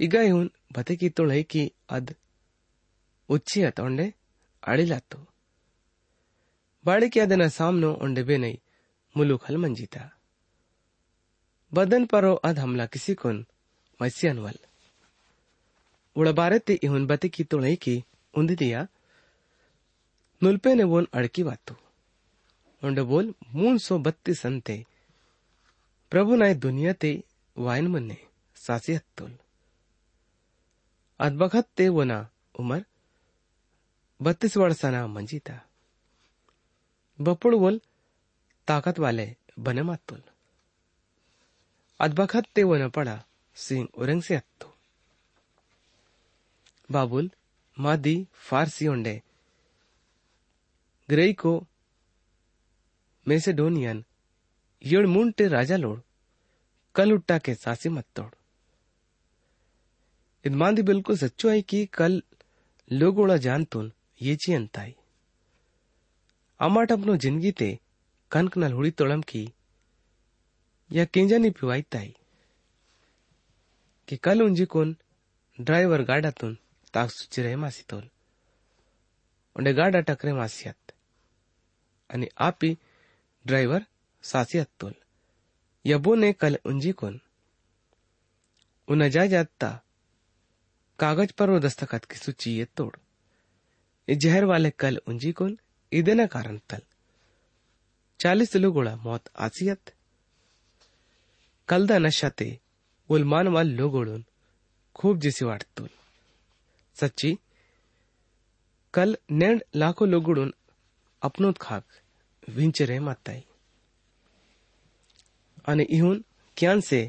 इगायून 0.00 0.50
बते 0.76 0.96
की 0.96 1.08
तोड़ई 1.18 1.42
की 1.52 1.70
अद 1.96 2.14
उच्ची 3.28 3.62
अतोंडे 3.62 4.12
अड़िलातो 4.62 5.18
बाड़ी 6.84 7.08
की 7.10 7.20
अदना 7.20 7.48
सामनो 7.58 7.92
ओंडे 8.04 8.22
बेनई 8.24 8.58
मुलुक 9.16 9.44
हल 9.48 9.56
मंजीता 9.56 10.02
बदन 11.72 12.04
परो 12.12 12.32
अद 12.48 12.58
हमला 12.58 12.86
किसी 12.94 13.14
कुन 13.22 13.44
मसियनवल 14.00 14.58
उड़बारे 16.15 16.59
ते 16.67 16.73
इहुन 16.85 17.05
बते 17.07 17.29
की 17.35 17.43
तोड़ई 17.51 17.75
की 17.85 17.95
उंदी 18.33 18.55
दिया 18.63 18.81
ನುಲ್ಪೇನೆ 20.41 20.85
ಓನ್ 20.97 21.07
ಅಡಕಿ 21.17 21.41
ವಾತು 21.47 21.73
ಒಂಡೆ 22.83 23.01
ಬೋಲ್ 23.09 23.27
ಮೂನ್ 23.57 23.77
ಸೋ 23.87 23.95
ಬತ್ತೀಸ್ 24.07 24.45
ಅಂತೆ 24.49 24.77
प्रभू 26.11 26.35
नाय 26.35 26.53
दुनिया 26.63 26.93
ते 27.01 27.09
वायन 27.55 27.85
म्हणणे 27.87 28.15
सासी 28.57 28.93
हत्तोल 28.93 29.29
अदबखत 31.19 31.67
ते 31.77 31.85
वना 31.97 32.17
उमर 32.59 32.81
बत्तीस 34.19 34.57
वर्षाना 34.57 35.05
मंजिता 35.07 35.55
बपुड़ 37.19 37.53
वोल 37.63 37.77
ताकत 38.67 38.99
वाले 38.99 39.27
बने 39.67 39.83
मातोल 39.89 40.21
अदबखत 41.99 42.51
ते 42.55 42.63
वन 42.63 42.83
पड़ा 42.97 43.15
सिंह 43.57 43.87
उरंग 44.01 44.21
से 44.21 44.35
हत्तो 44.35 44.67
बाबुल, 46.88 47.30
मादी, 47.76 48.26
फारसी 48.40 48.86
ओंडे 48.88 49.20
ग्रेई 51.08 51.32
को 51.34 51.52
मेसेडोनियन, 53.26 54.04
येड़ 54.82 55.06
मुंटे 55.06 55.46
राजा 55.48 55.76
लोड़, 55.76 55.98
कल 56.94 57.12
उट्टा 57.12 57.38
के 57.38 57.54
सासी 57.54 57.88
मत 57.88 58.04
तोड़। 58.16 58.32
इदमांदी 60.44 60.82
बिल्कुल 60.82 61.16
सच्चो 61.18 61.48
है 61.48 61.62
कि 61.62 61.84
कल 61.92 62.22
लोगोड़ा 62.90 63.36
जान 63.38 63.64
तुन 63.64 63.90
ये 64.22 64.36
ची 64.36 64.52
अंताई 64.54 64.94
अमाट 66.60 66.92
अपनो 66.92 67.16
ज़िंदगी 67.16 67.50
ते 67.52 67.68
कनक 68.32 68.56
नल 68.58 68.72
हुड़ी 68.72 68.90
तोड़म 68.90 69.22
की, 69.22 69.42
या 70.90 71.04
केंजा 71.04 71.38
नहीं 71.38 71.50
पिवाई 71.50 71.82
ताई, 71.82 72.14
कि 74.08 74.16
कल 74.16 74.42
उंजी 74.42 74.64
कोन 74.66 74.96
ड्राइवर 75.58 76.02
गाड़ा 76.04 76.30
तुन। 76.30 76.56
सुचिरे 76.96 77.54
मासी 77.56 77.82
तोल 77.90 78.04
उंडे 79.56 79.72
गाडा 79.72 80.00
टकरे 80.08 80.32
मासियात 80.32 80.92
आणि 82.10 82.26
आपी 82.36 82.74
ड्रायव्हर 83.44 83.80
सासी 84.24 84.58
हत्तोल 84.58 84.92
यबोने 85.84 86.30
कल 86.32 86.56
उंजी 86.64 86.92
कोन 86.92 87.18
उन 88.88 89.08
जा 89.08 89.26
जाता 89.26 89.70
कागज़ 90.98 91.32
पर 91.38 91.50
वो 91.50 91.58
दस्तखत 91.58 92.04
की 92.10 92.16
सूची 92.16 92.56
ये 92.58 92.64
तोड़ 92.76 92.94
ये 94.08 94.14
जहर 94.16 94.44
वाले 94.44 94.70
कल 94.78 95.00
उंजी 95.08 95.32
कोन 95.32 95.56
इदे 95.92 96.14
न 96.14 96.26
कारण 96.26 96.58
तल 96.70 96.82
चालीस 98.20 98.56
लोगोड़ा 98.56 98.94
मौत 99.04 99.28
आसियत 99.46 99.92
कलदा 101.68 101.98
नशाते 101.98 102.48
उलमान 103.10 103.48
वाल 103.48 103.68
लोगोड़ून 103.80 104.24
खूप 104.96 105.16
जिसी 105.18 105.44
वाटतोल 105.44 105.88
सच्ची। 107.00 107.34
कल 108.94 109.14
नेण 109.30 109.58
लाखो 109.74 110.06
खाक 110.06 110.52
अपनोदखाक 111.22 111.82
विंचरे 112.48 112.98
मात्ताय 112.98 113.40
इहुन 115.68 115.80
इहून 115.80 116.20
क्यांसे 116.56 117.08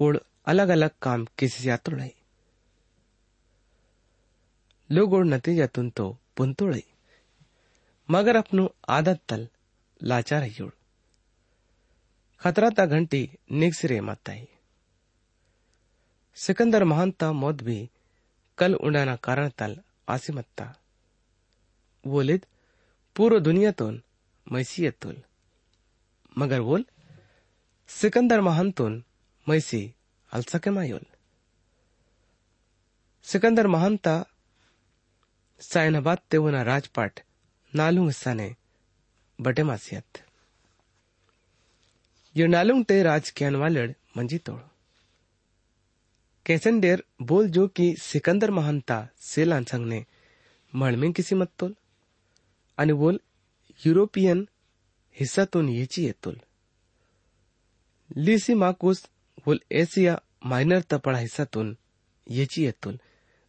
ओढ 0.00 0.16
अलग 0.46 0.68
अलग 0.68 0.88
काम 1.02 1.24
केसी 1.38 1.68
यातोळाय 1.68 2.10
लोगोड 4.90 5.26
नतीजातून 5.26 5.88
तो 5.88 6.10
पुंतोड़ई 6.36 6.80
मगर 8.08 8.36
अपनो 8.36 8.66
आदत 8.88 9.20
तल 9.30 9.44
लाचार 10.00 10.42
हियोड़ 10.42 10.70
खतरा 12.42 12.68
ता 12.68 12.84
घंटी 12.86 13.26
निगसरे 13.50 14.00
माता 14.00 14.34
सिकंदर 16.36 16.84
महानता 16.84 17.32
मौत 17.32 17.62
भी 17.62 17.78
कल 18.58 18.74
उडाना 18.74 19.16
कारण 19.16 19.48
तल, 19.48 19.80
आसिमत्ता। 20.08 20.76
बोलित 22.06 22.46
पूर्व 23.16 23.38
दुनियातून 23.38 24.02
मैसी 24.52 24.84
येतोल 24.84 25.16
मगर 26.38 26.60
बोल, 26.60 26.84
सिकंदर 27.88 28.40
महानतून 28.40 29.04
मैसी, 29.48 29.94
अलसके 30.32 30.70
मायोल। 30.70 31.06
सिकंदर 33.22 33.66
महानता 33.66 34.24
सायनाबाद 35.60 36.18
तेवना 36.30 36.62
राजपाट, 36.62 37.20
नालुंग 37.74 38.06
हिस्साने 38.06 38.56
बटे 39.40 39.62
मासियत। 39.62 40.24
ये 42.36 42.46
नालुंग 42.46 42.84
ते 42.84 43.02
राजकियान 43.02 43.56
वालड़, 43.56 43.92
मंजी 44.16 44.38
तोड़। 44.38 44.73
कैसेंडेर 46.46 47.02
बोल 47.22 47.48
जो 47.50 47.66
कि 47.68 47.94
सिकंदर 48.00 48.50
महानता 48.50 49.06
सेलान 49.20 49.64
संग 49.64 49.86
ने 49.86 50.04
मळमें 50.72 51.12
किसी 51.12 51.34
मत 51.34 51.50
तोल। 51.58 51.72
आणि 52.78 52.92
बोल, 52.92 53.18
युरोपियन 53.86 54.44
हिस्सातून 55.16 55.68
येची 55.68 56.04
येतोल 56.04 56.36
लिसी 58.16 58.54
माकुस 58.54 59.04
बोल, 59.46 59.58
एशिया 59.70 60.16
माइनर 60.44 60.80
तपड़ा 60.92 61.18
हिस्सातून 61.18 61.74
येची 62.26 62.64
येतोल 62.64 62.96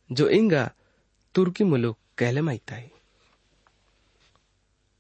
जो 0.10 0.30
इंगा 0.30 0.68
तुर्की 1.36 1.64
मुलुक 1.64 1.98
कहले 2.18 2.42
माहिताय 2.42 2.88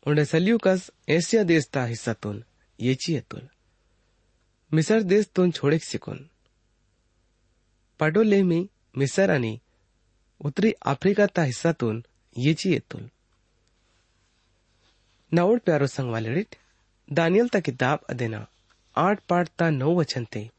उंडे 0.05 0.25
सल्युकस 0.25 0.89
एशिया 1.08 1.43
देशता 1.43 1.86
हिस्सातून 1.86 2.43
येची 2.79 3.13
येतोल 3.13 3.45
मिसर 4.71 5.01
देशतून 5.01 5.51
छोडेक 5.51 5.84
शिकून 5.84 6.17
पाडोलेमी 7.99 8.67
मिसर 8.95 9.29
आणि 9.29 9.58
उत्तरी 10.45 10.71
आफ्रिकाता 10.86 11.43
हिस्सातून 11.43 12.03
येची 12.36 12.71
येतोल. 12.71 13.03
नवड़ 15.31 15.60
प्यारो 15.60 15.88
संग 15.88 16.12
वाले 16.12 16.43
दानियल 17.12 17.47
ता 17.53 17.60
किताब 17.60 17.97
अदेना 18.10 18.45
आठ 18.95 19.19
पाठ 19.29 19.49
ता 19.60 19.69
नौ 19.69 19.93
वचन 19.95 20.23
ते 20.23 20.51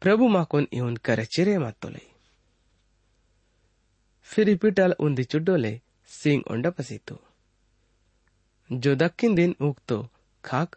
प्रभु 0.00 0.28
माकोन 0.28 0.66
इवन 0.72 0.94
करे 0.94 1.24
चिरे 1.24 1.58
मातोले. 1.58 2.04
फिर 4.22 4.48
इपिटल 4.48 4.92
उन्दी 4.98 5.24
चुड्डोले 5.24 5.80
सिंग 6.06 6.42
ओंडा 6.50 6.70
पसीतो. 6.70 7.22
जो 8.72 8.94
दक्षिण 8.94 9.34
दिन 9.34 9.56
उगतो 9.60 10.08
खाक, 10.44 10.76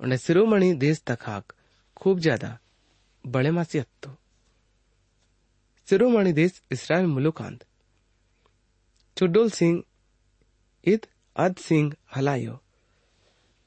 उन्हें 0.00 0.18
सिरोमणि 0.18 0.72
देश 0.74 1.02
खाक 1.20 1.52
खूब 1.96 2.18
ज़्यादा 2.18 2.58
बड़े 3.26 3.50
मासी 3.50 3.78
हत्तो 3.78 4.16
शिरोमणि 5.88 6.32
देश 6.32 6.52
इसराइल 6.70 7.06
मुलुकांत 7.08 7.60
ಚುಡ್ಡೋಲ್ 9.16 9.50
ಸಿಂಗ್ 9.50 9.80
ಇದ್ 10.86 11.04
ಅದ್ 11.36 11.60
ಸಿಂಗ್ 11.66 11.92
ಹಲಾಯೋ 12.10 12.54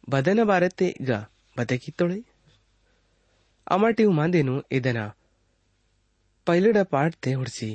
ಬದನ 0.08 0.41
ಬಾರತೆ 0.49 0.88
ಈಗ 1.01 1.12
ಬದಕಿತ್ತೊಳೆ 1.58 2.17
ಅಮಾಟಿವ್ 3.67 4.12
ಮಾಂದೇನು 4.13 4.56
ಇದನ 4.71 4.99
ಪೈಲಡ 6.47 6.77
ಪಾಡ್ತೆ 6.93 7.32
ಹುಡ್ಸಿ 7.34 7.69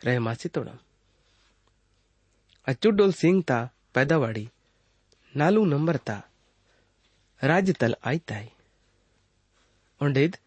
ರೇಮಾಸಿತೊಳ 0.00 0.68
ಅಚ್ಚುಡ್ಡೋಲ್ 2.66 3.14
ಸಿಂಗ್ 3.14 3.44
ತಾ 3.44 3.58
ಪೆದವಾಡಿ 3.92 4.46
ನಾಲು 5.34 5.62
ನಂಬರ್ 5.64 6.00
ತಾ 6.08 6.16
ರಾಜ್ಯತಲ್ 7.40 7.98
ಆಯ್ತಾಯ್ 8.04 8.50
ಒಂಡೇದ್ 10.00 10.38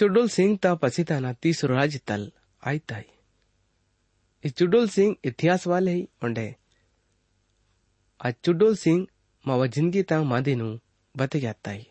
ಚುಡ್ಡುಲ್ 0.00 0.30
ಸಿಂಗ್ 0.34 0.58
ತಾ 0.64 0.70
ಪಸಿತಾನ 0.82 1.30
ತೀಸರು 1.44 1.72
ರಾಜ್ 1.78 1.96
ತಲ್ 2.08 2.26
ಆಯ್ತಾಯ್ 2.62 3.08
ಈ 4.44 4.50
ಚುಡ್ಡುಲ್ 4.58 4.90
ಸಿಂಗ್ 4.94 5.16
ಇತಿಹಾಸ 5.28 5.64
चुडोल 5.64 5.86
सिंह 5.88 6.06
ಒಂಡೆ 6.26 6.44
ಆ 8.20 8.30
ಚುಡ್ಡುಲ್ 8.44 8.78
ಸಿಂಗ್ 8.84 9.04
ಮಾವ 9.44 9.66
ಜಿಂದಗಿ 9.74 10.02
ತಾ 10.10 10.18
ಮಾದಿನು 10.32 10.68
ಬತೆಗ್ಯಾತ್ತಾಯ್ 11.14 11.84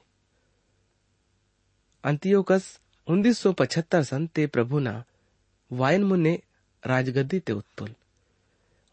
ಅಂತಿಯೋಕಸ್ 2.03 2.69
उन्नीस 3.07 3.37
सौ 3.43 3.49
पचहत्तर 3.53 4.01
सन 4.03 4.25
ते 4.35 4.43
प्रभुना 4.55 4.91
वायन 5.71 6.03
मुने 6.03 6.33
राजगद्दी 6.83 7.39
ते 7.41 7.53
उत्तुल 7.53 7.91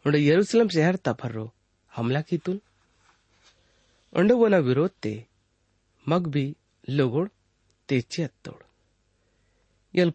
उंडे 0.04 0.18
यरूशलेम 0.20 0.68
शहर 0.68 0.96
ता 1.04 1.12
फर्रो 1.20 1.44
हमला 1.92 2.20
कीतुल 2.28 2.58
उंडे 4.12 4.34
ना 4.48 4.58
विरोध 4.68 4.94
ते 5.02 5.14
मग 6.06 6.22
भी 6.34 6.44
लोगोड़ 6.88 7.28
ते 7.88 8.00
चियत्तोड़ 8.08 8.62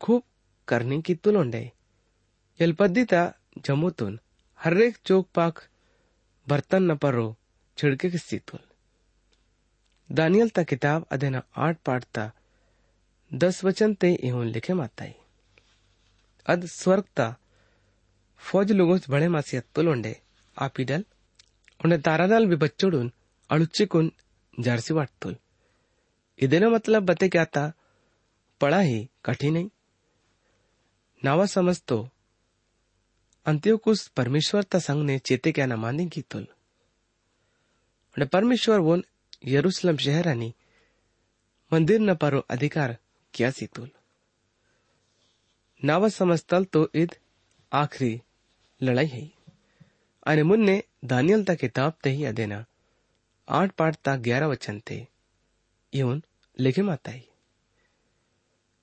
खूप 0.01 0.23
करणी 0.67 1.01
की 1.01 1.15
तुल 1.15 1.37
उंडे 1.37 1.71
यल 2.61 2.71
पद्दीता 2.71 3.31
जमोतून 3.65 4.19
हर्रेक 4.55 4.97
चोक 5.05 5.27
पाक 5.35 5.59
बर्तन 6.47 6.91
न 6.91 6.95
पर्रो 6.95 7.37
छिड़के 7.77 8.09
की 8.09 8.17
सीतुल 8.17 8.59
दानियल 10.11 10.49
ता 10.49 10.63
किताब 10.63 11.05
अदेना 11.11 11.41
आठ 11.55 11.77
पाठता, 11.85 12.31
दस 13.33 13.63
वचन 13.63 13.93
ते 13.93 14.13
इहोन 14.13 14.47
लिखे 14.47 14.73
माताई। 14.73 15.13
अद 16.45 16.65
स्वर्गता 16.65 17.35
फौज 18.37 18.71
लोगोस 18.71 19.09
बड़े 19.09 19.27
मासी 19.27 19.57
अत्तुलोंडे 19.57 20.21
आपिडल 20.59 21.05
उन्हें 21.85 22.01
तारादाल 22.01 22.45
भी 22.45 22.55
बच्चोडून 22.55 23.11
अळुच्चिकून 23.49 24.11
जारसी 24.59 24.93
वाटतोल 24.93 25.35
इदेना 26.39 26.69
मतलब 26.69 27.05
बते 27.05 27.29
क्या 27.29 27.45
था 27.45 27.71
पड़ा 28.61 28.79
ही, 28.79 29.07
कठिन 29.25 29.53
नहीं। 29.53 29.69
नावा 31.21 31.45
समझतो 31.45 31.97
अंत्योकुस 33.45 34.07
परमेश्वर 34.07 34.63
ता 34.63 34.79
चेते 35.19 35.51
क्या 35.51 35.65
न 35.65 35.73
माने 35.75 36.05
की 36.07 36.21
तुल। 36.21 36.47
परमेश्वर 38.27 38.79
वोन 38.79 39.03
शहर 39.97 40.27
आणि 40.27 40.53
मंदिर 41.71 41.99
न 41.99 42.15
पारो 42.15 42.39
अधिकार 42.49 42.97
क्या 43.33 43.49
सीतुल 43.51 43.89
नावा 45.81 46.09
समजताल 46.09 46.63
तो 46.65 46.89
ईद 46.95 47.15
आखरी 47.71 48.13
लड़ाई 48.81 49.07
है। 49.07 49.29
आणि 50.27 50.43
मुन्ने 50.43 50.75
दानियल 51.05 51.43
ता 51.43 51.53
किताब 51.55 51.93
ते 52.03 52.09
ही 52.09 52.25
अदेना 52.25 52.63
आठ 53.47 53.71
पाठ 53.71 53.95
ता 54.05 54.15
ग्यारह 54.17 54.47
वचन 54.47 54.79
थे 54.89 54.97
येऊन 55.93 56.21
लेखे 56.59 56.81
माताई 56.81 57.21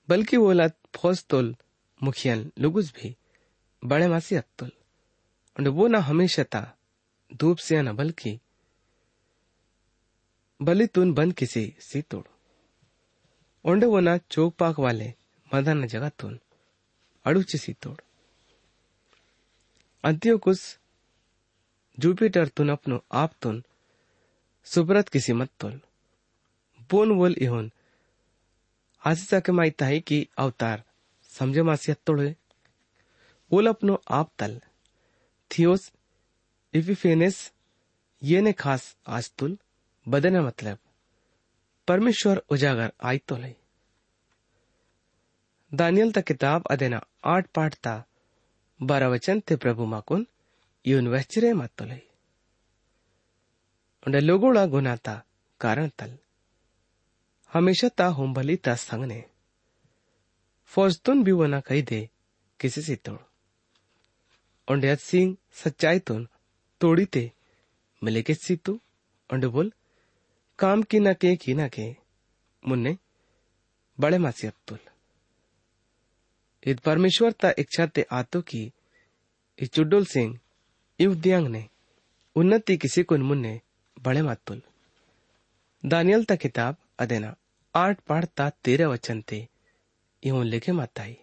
बल्कि 0.09 0.37
वोलात 0.37 0.77
फौज 0.95 1.25
तोल 1.25 1.55
मुखियन 2.03 2.51
लुगुस 2.59 2.93
भी, 2.93 3.15
बड़े 3.85 4.07
मासी 4.07 4.35
अत्तुल 4.35 4.71
और 5.59 5.67
वो 5.67 5.87
ना 5.87 5.99
हमेशा 5.99 6.43
ता 6.43 6.77
धूप 7.33 7.57
से 7.57 7.81
न 7.81 7.95
बल्कि। 7.95 8.39
बलि 10.61 10.87
तुन 10.87 11.13
बंद 11.13 11.33
किसी 11.33 11.75
सी 11.79 12.01
तोड़। 12.01 12.27
ओंडे 13.65 13.85
वो 13.85 13.99
ना 13.99 14.17
चौक 14.17 14.55
पाक 14.55 14.79
वाले, 14.79 15.13
मदान 15.55 15.87
जगह 15.87 16.09
तुन 16.09 16.39
अड़ुची 17.25 17.57
सी 17.57 17.73
तोड़। 17.73 17.99
अंत्योकुस 20.03 20.79
जुपिटर 21.99 22.47
तुन 22.47 22.69
अपनो 22.69 23.03
आप 23.11 23.33
तुन, 23.41 23.63
सुब्रत 24.63 25.09
किसी 25.09 25.33
मत 25.33 25.49
तुल। 25.59 25.81
बोन 26.91 27.11
वोल 27.11 27.35
इहोन 27.37 27.71
आजीचा 29.05 29.51
माहित 29.51 29.81
आहे 29.81 29.99
की 29.99 30.25
अवतार 30.37 30.83
समजे 31.29 31.61
मासियात 31.61 31.97
तोडे 32.07 32.33
ओल 33.51 33.67
अपनो 33.67 33.95
आप 34.09 34.31
तल 34.39 34.59
थियोस 35.51 35.91
इफिफेनेस 36.73 37.51
ये 38.21 38.41
ने 38.41 38.51
खास 38.51 38.95
आज 39.07 39.31
तुल 39.39 39.57
बदने 40.07 40.39
मतलब. 40.39 40.77
परमेश्वर 41.87 42.43
उजागर 42.49 42.91
आई 43.03 43.17
तो 43.17 43.37
लई 43.37 43.53
दानियल 45.73 46.11
ता 46.11 46.21
किताब 46.21 46.67
अदेना 46.71 46.99
आठ 47.23 47.47
पाठ 47.55 47.75
ता 47.75 47.95
बारह 48.81 49.07
वचन 49.07 49.39
थे 49.39 49.55
प्रभु 49.55 49.85
माकुन 49.85 50.27
यून 50.85 51.07
वहचरे 51.07 51.53
मत 51.53 51.71
तो 51.77 51.85
लई 51.85 52.01
उंडे 54.07 54.19
लोगोड़ा 54.19 54.65
गुनाता 54.65 55.23
कारण 55.59 55.89
तल. 55.99 56.17
हमेशा 57.53 57.89
ता 57.89 58.05
होंबली 58.05 58.55
ता 58.55 58.75
संगने 58.75 59.23
फौजतुन 60.65 61.23
भी 61.23 61.31
वना 61.31 61.59
कही 61.59 61.81
दे, 61.81 62.09
किसी 62.59 62.81
से 62.81 62.95
तोड़ 62.95 63.19
उंडे 64.67 64.95
सिंह 64.95 65.37
सच्चाई 65.53 65.99
तुन 65.99 66.27
तोड़ी 66.81 67.05
ते, 67.05 67.31
मिले 68.03 68.21
के 68.21 68.33
सीतू 68.33 68.73
उंडे 69.29 69.47
बोल, 69.47 69.71
काम 70.59 70.83
की 70.83 70.99
ना 70.99 71.13
के, 71.13 71.35
की 71.35 71.53
ना 71.53 71.67
के। 71.67 71.95
मुन्ने, 72.67 72.97
बड़े 73.99 74.17
मासी 74.17 74.47
अब्दुल 74.47 74.79
इत 76.63 76.79
परमेश्वर 76.79 77.31
ता 77.31 77.51
इच्छा 77.59 77.85
ते 77.85 78.05
आतो 78.11 78.41
की 78.41 78.71
इ 79.59 79.65
चुड्डोल 79.65 80.05
सिंह, 80.05 80.39
इव 80.99 81.15
दियांग 81.15 81.47
ने, 81.47 81.65
उन्नति 82.35 82.77
किसी 82.77 83.03
कुन 83.03 83.21
मुन्ने, 83.21 83.61
बड़े 83.97 84.21
मातुल 84.21 84.61
दानियल 85.85 86.23
ता 86.23 86.35
किताब 86.35 86.75
अदेना 87.00 87.34
आठ 87.74 88.00
पाठ 88.08 88.24
ता 88.38 88.46
तेरह 88.64 88.88
वचन 88.88 89.20
ते 89.30 89.40
इहों 90.22 90.44
लिखे 90.44 90.72
माताई 90.80 91.14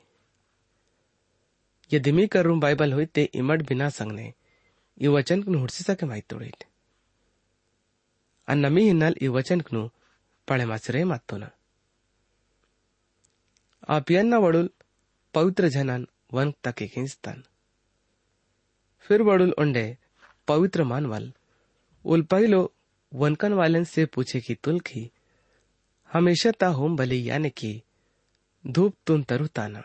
यदि 1.91 2.11
मी 2.17 2.27
करूं 2.33 2.59
बाइबल 2.59 2.93
हुई 2.93 3.05
ते 3.15 3.23
इमट 3.41 3.61
बिना 3.69 3.89
संगने 3.97 4.27
ಈ 4.97 5.07
ವಚನಕ್ಕೂ 5.15 5.59
ಹುಡ್ಸಿಸಕ್ಕೆ 5.61 6.05
ಮಾಯ್ತೋಡಿಟ್ 6.09 6.63
ಅನ್ನ 8.47 8.65
ಮೀ 8.75 8.81
ಹಿನ್ನಲ್ಲಿ 8.87 9.19
ಈ 9.25 9.27
ವಚನಕ್ಕೂ 9.37 9.81
ಪಳೆ 10.47 10.65
ಮಾಸರೆ 10.71 11.01
ಮಾತೋನ 11.11 11.43
ಆ 13.89 13.95
पियन्ना 13.99 14.37
वडूल 14.39 14.67
पवित्र 15.33 15.67
जनान 15.69 16.01
वन 16.31 16.51
तके 16.65 16.87
खिंचतान 16.87 17.37
फिर 19.05 19.21
वडूल 19.21 19.53
ओंडे 19.57 19.85
पवित्र 20.47 20.83
मानवाल 20.83 21.25
उल 22.05 22.21
पहिलो 22.31 22.59
वनकन 23.11 23.53
वालन 23.53 23.83
से 23.85 24.05
पूछे 24.13 24.39
कि 24.41 24.55
तुलखी 24.65 25.03
हमेशा 26.16 26.50
ताहुम 26.50 26.96
बलि 26.96 27.30
यानी 27.30 27.50
कि 27.50 27.82
धूप 28.66 28.94
तुन 29.06 29.22
तरु 29.22 29.46
ताना। 29.46 29.80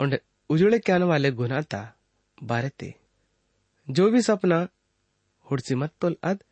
और 0.00 0.20
उजड़े 0.50 0.78
क्यान 0.78 1.02
वाले 1.02 1.30
गुनाता 1.30 1.94
ते 2.52 2.94
जो 3.90 4.10
भी 4.10 4.22
सपना, 4.22 4.68
हुड़सी 5.50 5.74
मत 5.74 5.90
तोल 6.00 6.16
अद 6.22 6.44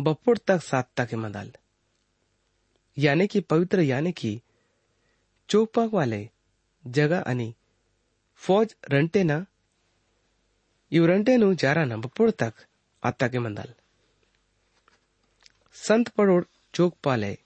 बपुर 0.00 0.38
तक 0.38 0.58
सात 0.58 0.90
तक 0.96 1.14
मदाल। 1.14 1.52
यानी 2.98 3.26
कि 3.26 3.40
पवित्र 3.40 3.80
यानी 3.80 4.12
कि 4.12 4.40
चोपाक 5.48 5.90
वाले 5.94 6.30
जगह 6.86 7.20
अनि, 7.20 7.54
फौज 8.34 8.76
रंटे 8.90 9.24
ना, 9.24 9.46
यु 10.92 11.06
रंटे 11.06 11.36
नु 11.36 11.54
जारा 11.54 11.84
ना 11.84 11.96
बपुर 11.96 12.30
तक 12.30 12.54
आता 13.04 13.28
के 13.28 13.38
मंदल। 13.38 13.74
संत 15.74 16.08
पड़ोड़ 16.08 16.44
चोक 16.74 16.96
पाले 17.04 17.38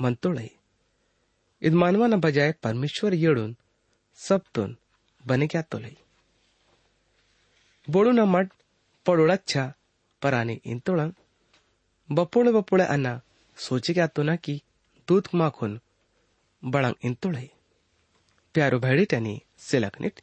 मंतोळे. 0.00 0.48
इद 1.62 1.72
मानवाना 1.72 2.16
बजाय 2.16 2.52
परमेश्वर 2.62 3.12
येडून 3.12 3.52
सबतून 4.16 4.74
बने 5.26 5.46
क्या 5.46 5.62
तोलई 5.62 5.94
बोडूना 7.88 8.24
मठ 8.24 8.48
पड़ोड़च्छा 9.06 9.68
पराने 10.22 10.56
इंतोळ. 10.64 11.00
बपोळे 12.10 12.52
बपोळे 12.52 12.84
अन्ना 12.84 13.18
सोचे 13.56 13.92
क्या 13.92 14.06
तो 14.06 14.22
ना 14.22 14.36
की 14.36 14.58
दूध 15.08 15.28
माखून 15.34 15.80
बळांग 16.62 16.94
इंतोळे. 17.02 17.46
प्यारो 18.54 18.78
भैडी 18.78 19.04
त्यांनी 19.10 19.38
सिलकनीट 19.58 20.20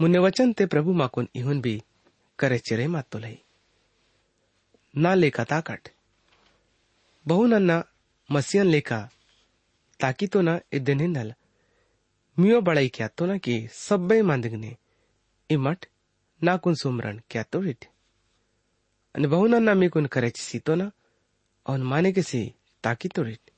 मुन्ने 0.00 0.18
वचन 0.18 0.52
ते 0.58 0.64
प्रभु 0.64 0.92
माकून 0.92 1.26
इहून 1.34 1.60
बी 1.60 1.78
करे 2.38 2.58
चिरे 2.58 2.86
मातोलई 2.86 3.34
ना 4.94 5.14
लेखा 5.14 5.44
ताकट. 5.44 5.88
बहु 7.26 7.46
नन्ना 7.46 7.80
मसियन 8.30 8.66
लेखा, 8.66 9.08
ताकि 10.00 10.26
तो 10.26 10.40
ना 10.40 10.58
इदे 10.72 10.94
निंदल 10.94 11.34
मियो 12.38 12.60
बड़ाई 12.60 12.88
क्या 12.88 13.08
तो 13.08 13.26
ना 13.26 13.36
कि 13.38 13.68
सब 13.72 14.12
मंदगने 14.12 14.76
इमट 15.50 15.86
ना 16.44 16.56
कुन 16.56 16.74
सुमरण 16.74 17.20
क्या 17.30 17.42
तो 17.42 17.60
रिट 17.60 17.84
अन 19.14 19.26
बहुना 19.26 19.58
ना 19.58 19.74
मी 19.74 19.88
कुन 19.88 20.06
करे 20.06 20.32
सी 20.36 20.58
तो 20.58 20.74
ना 20.74 20.90
और 21.66 21.78
माने 21.78 22.12
के 22.12 22.22
सी 22.22 22.54
ताकि 22.84 23.08
तो 23.08 23.22
रिट 23.22 23.50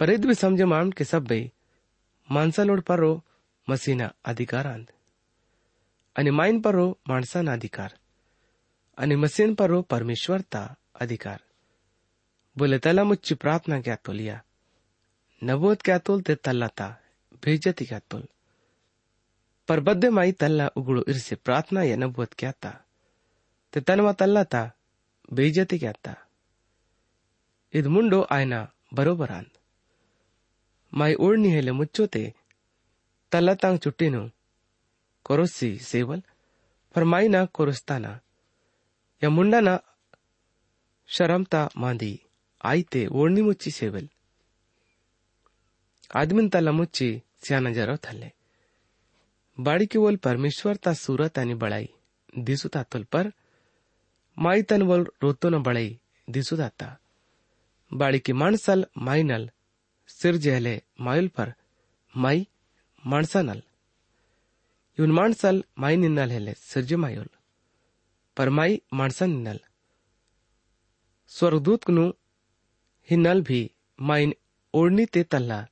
पर 0.00 0.10
इद 0.10 0.24
भी 0.24 0.34
समझे 0.34 0.64
माम 0.64 0.90
के 0.90 1.04
सब 1.04 1.24
बे 1.24 1.50
मानसा 2.28 2.62
लोड 2.62 2.82
पर 2.82 2.98
रो 2.98 3.22
मसीना 3.70 4.12
अधिकार 4.24 4.66
आंद। 4.66 4.90
अन 6.16 6.30
माइन 6.30 6.60
पर 6.60 6.74
रो 6.74 6.98
मानसा 7.08 7.42
ना 7.42 7.52
अधिकार। 7.52 7.98
अन 8.98 9.16
मसीन 9.16 9.54
पर 9.54 9.68
रो 9.70 9.82
परमेश्वर 9.82 10.40
ता 10.40 10.76
अधिकार। 11.00 11.40
बोले 12.55 12.77
तला 12.85 13.03
मुच्ची 13.09 13.33
प्रार्थना 13.41 13.79
क्या 13.81 13.95
तो 14.05 14.11
लिया 14.13 14.37
नबोत 15.41 15.81
क्या 15.85 15.97
तोल 16.05 16.21
ते 16.27 16.35
तल्लाता 16.45 16.87
भेजती 17.43 17.85
क्या 17.85 17.99
तोल 18.11 18.23
पर 19.69 19.79
बद्दे 19.87 20.09
माई 20.17 20.31
तल्ला 20.41 20.65
उगड़ो 20.77 21.01
इरसे 21.11 21.35
प्रार्थना 21.45 21.83
या 21.83 21.95
नबोत 22.03 22.33
क्या 22.39 22.51
था 22.63 22.73
ते 23.73 23.79
तनवा 23.87 24.13
तल्लाता 24.21 24.63
ಬೇಜತಿ 25.37 25.77
ಕ್ಯಾತ್ತ 25.81 26.07
ಇದು 27.73 27.89
ಮುಂಡು 27.95 28.17
ಆಯ್ನ 28.35 28.55
ಬರೋಬರಾನ್ 28.97 29.49
ಮೈ 30.93 31.09
ಓಡ್ನಿ 31.25 31.49
ಹೇಲೆ 31.55 31.71
ಮುಚ್ಚೋತೆ 31.79 32.23
ತಲ್ಲತಾಂಗ್ 33.31 33.81
ಚುಟ್ಟಿನು 33.85 34.23
ಕೊರೊಸ್ಸಿ 35.25 35.71
ಸೇವಲ್ 35.91 36.23
पर 36.95 37.03
माईना 37.11 37.39
कोरस्ताना 37.55 38.11
या 39.21 39.29
मुंडाना 39.29 39.73
शरमता 41.09 41.61
मांदी 41.81 42.13
आईते 42.69 43.05
ओढणी 43.11 43.41
मुच्ची 43.41 43.71
सेवल 43.71 44.05
आदमीन 46.19 46.47
तला 46.53 46.71
मुच्ची 46.71 47.09
स्याना 47.45 47.71
जरव 47.73 47.95
थल्ले 48.03 48.29
बाड़ी 49.57 49.85
की 49.91 49.99
वोल 49.99 50.15
परमेश्वर 50.23 50.75
ता 50.85 50.93
सूरत 51.03 51.39
आणि 51.39 51.53
बळाई 51.63 51.85
दिसू 52.47 52.69
तातोल 52.73 53.03
पर 53.13 53.27
माई 54.37 54.61
तन 54.69 54.81
वोल 54.89 55.03
रोतो 55.21 55.49
न 55.49 55.61
बळाई 55.67 55.93
दिसू 56.27 56.55
दाता 56.55 56.93
बाड़ी 57.91 58.19
की 58.25 58.33
माणसाल 58.41 58.83
माईनल 59.07 59.47
सिर 60.09 60.35
जेहले 60.43 60.77
मायुल 61.05 61.27
पर 61.37 61.51
माई 62.13 62.43
माणसानल 63.03 63.59
ಇವನ್ 64.97 65.11
ಮಾಣ್ಸಲ್ 65.17 65.59
ಮೈ 65.81 65.91
ನಿನ್ನಲ್ 66.03 66.31
ಹೆಲೆ 66.35 66.53
ಸಿರ್ಜೆ 66.69 66.97
ಮಾಯೋಲ್ 67.03 67.33
पर 68.37 68.47
माई 68.57 68.73
माणसा 68.99 69.25
निन्नल 69.29 69.59
स्वर्गदूत 71.31 71.83
नु 71.95 72.03
हिन्नल 73.10 73.42
भी 73.42 73.70
माइन 74.00 74.34
ओढ़नी 74.74 75.06
ते 75.06 75.22
तल्ला। 75.22 75.66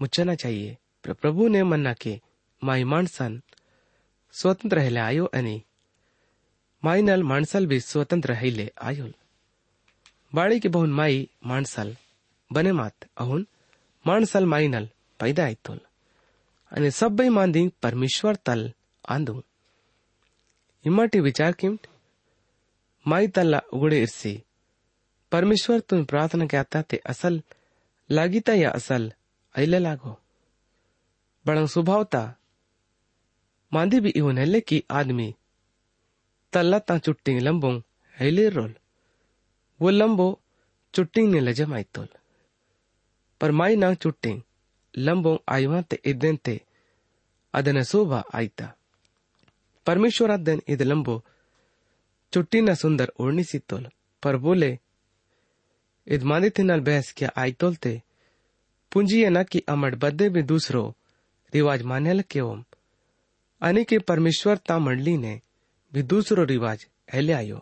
मुचना 0.00 0.34
चाहिए। 0.34 0.78
पर 1.04 1.12
प्रभु 1.12 1.48
ने 1.48 1.62
मन्ना 1.62 1.92
के 1.92 2.20
माई 2.64 2.84
माणसन 2.84 3.42
स्वतंत्र 4.32 4.78
हेले 4.78 5.00
आयो 5.00 5.24
आणि 5.34 5.62
माईनल 6.84 7.22
माणसाल 7.22 7.66
भी 7.66 7.80
स्वतंत्र 7.80 8.32
हेले 8.32 8.72
आयोल। 8.82 9.14
बाड़ी 10.34 10.60
के 10.60 10.68
बहुन 10.68 10.92
माई 10.92 11.30
माणसाल 11.46 11.96
बने 12.52 12.72
मात 12.72 13.04
अहुन। 13.16 13.46
माणसाल 14.06 14.44
माईनल 14.44 14.88
पैदा 15.20 15.44
आयतोल 15.44 15.80
आणि 16.72 16.90
सब्बई 16.90 17.28
मांदी 17.28 17.68
परमेश्वर 17.82 18.34
तल 18.34 18.70
आंदू। 19.08 19.42
इमाटी 20.86 21.20
विचार 21.20 21.52
किमट? 21.52 21.86
माई 23.06 23.26
तल्ला 23.26 23.60
उघडे 23.72 24.02
इरसी। 24.02 24.42
परमेश्वर 25.31 25.79
तुम्ही 25.89 26.05
प्रार्थना 26.11 26.45
करता 26.51 26.81
ते 26.91 26.97
असल 27.11 27.39
लागिता 28.09 28.53
या 28.53 28.71
असल 28.79 29.09
ऐले 29.55 29.81
लागो 29.83 30.13
बड़ंग 31.45 31.67
सुभावता 31.75 32.23
मांदी 33.71 33.99
भी 33.99 34.11
इवन 34.15 34.37
हेले 34.37 34.59
की 34.67 34.81
आदमी 34.99 35.31
तल्ला 36.53 36.79
ता 36.87 36.97
चुट्टिंग 37.05 37.39
लंबोंग 37.41 37.79
हेले 38.15 38.47
रोल 38.57 38.73
वो 39.79 39.89
लंबो 39.89 40.27
चुट्टिंग 40.93 41.31
ने 41.33 41.39
लजम 41.39 41.73
आयतोल 41.73 42.07
पर 43.41 43.51
माई 43.59 43.75
नांग 43.83 43.95
चुट्टिंग 44.03 44.41
लंबोंग 44.93 45.37
आयुवा 45.55 45.81
ते 45.89 45.99
इदेन 46.11 46.37
ते 46.45 46.57
ಅದನ್ನ 47.53 47.79
ಶೋಭ 47.89 48.11
ಆಯ್ತಾ 48.37 48.67
ಪರಮೇಶ್ವರಾದ್ದನ್ 49.87 50.61
ಇದು 50.73 50.85
ಲಂಬೋ 50.91 51.15
ಚುಟ್ಟಿನ 52.33 52.73
ಸುಂದರ್ 52.81 53.11
ಓಣಿಸಿತ್ತೋಲ್ 53.23 53.87
पर 54.23 54.35
इदमानिथिनल 56.06 56.80
बहस 56.80 57.12
क्या 57.16 57.30
आयतोलते 57.36 58.02
पूंजी 58.92 59.24
न 59.26 59.42
कि 59.44 59.62
अमड़ 59.68 59.94
बदे 59.94 60.28
भी 60.28 60.42
दूसरो 60.42 60.82
रिवाज 61.52 61.82
मान्यल 61.82 62.24
ओम 62.40 62.64
अने 63.62 63.84
के 63.84 63.98
परमेश्वर 63.98 64.56
ता 64.68 64.78
मंडली 64.78 65.16
ने 65.18 65.40
भी 65.92 66.02
दूसरो 66.02 66.44
रिवाज 66.44 66.86
हेले 67.12 67.32
आयो। 67.32 67.60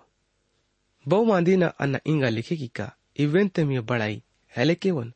बहु 1.06 1.24
मांदी 1.24 1.56
ना 1.56 1.66
अन्ना 1.66 1.98
इंगा 2.06 2.28
लिखेगी 2.28 2.68
का 2.76 2.90
इवेन 3.20 3.48
ते 3.48 3.64
मियो 3.64 3.82
बड़ाई 3.82 4.22
हेले 4.56 4.74
केवन 4.74 5.12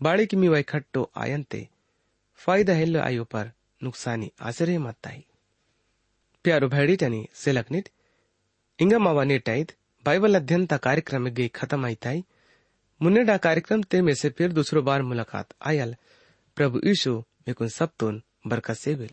बाड़ी 0.00 0.26
की 0.26 0.36
मिवाई 0.36 0.62
खट्टो 0.62 1.10
आयनते 1.16 1.68
फ़ायदा 2.40 2.74
हेले 2.74 2.98
आयो 2.98 3.24
पर 3.24 3.50
नुकसानी 3.82 4.30
आसरे 4.48 4.78
मत 4.78 5.06
आई 5.06 5.24
प्यारो 6.44 6.68
भैडी 6.68 6.96
टनी 6.96 7.26
सेलकनित 7.34 7.88
इंगा 8.78 8.98
मावा 8.98 9.24
नेटाइत 9.24 9.72
ता 10.66 10.76
कार्यक्रम 10.76 11.22
में 11.22 11.34
गई 11.34 11.48
खत्म 11.48 11.86
आई 11.86 11.94
थाई 11.94 12.24
मुन्नेडा 13.02 13.36
कार्यक्रम 13.36 13.82
ते 13.82 14.02
में 14.02 14.14
से 14.14 14.30
फिर 14.30 14.52
दूसरो 14.52 14.82
बार 14.82 15.02
मुलाकात। 15.02 15.48
आयल, 15.66 15.96
प्रभु 16.56 16.80
यीशु, 16.84 17.18
मेकुन 17.48 17.68
सब 17.68 17.90
तुन, 17.98 18.22
बरकत 18.46 18.74
से 18.74 18.94
बिल 18.94 19.10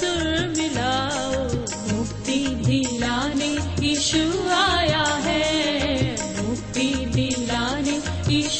सुर 0.00 0.54
मिलाओ। 0.56 1.44
मुक्ति 1.92 2.38
दिलाने 2.66 3.50
ईशु 3.86 4.48
आया 4.48 5.04
है। 5.04 6.12
मुक्ति 6.42 6.88
दिलाने 7.14 7.96
यीशु 8.34 8.59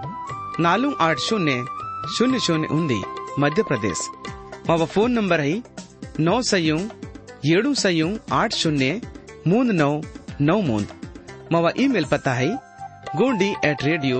నాలుగు 0.59 0.93
ఆట్ 0.99 1.19
శూన్య 1.19 1.53
శూన్య 2.15 2.39
శూన్య 2.39 2.67
ఉంది 2.69 2.99
మధ్యప్రదేశ్ 3.39 4.03
మావ 4.69 4.85
ఫోన్ 4.85 5.13
నంబర్ 5.15 5.41
అయి 5.41 5.57
నౌ 6.19 6.37
సయ్యం 6.41 6.81
ఏడు 7.45 7.71
సయ్యం 7.73 8.11
ఆట్ 8.33 8.53
శూన్య 8.53 8.89
మూంద్ 9.47 9.73
నౌ 9.79 9.93
నౌ 10.41 10.59
మూంద్ 10.61 10.91
మావ 11.51 11.71
ఈమెయిల్ 11.77 12.11
పతా 12.11 12.33
है 12.33 12.49
Gondi 13.15 13.49
at 13.65 13.83
radio 13.83 14.19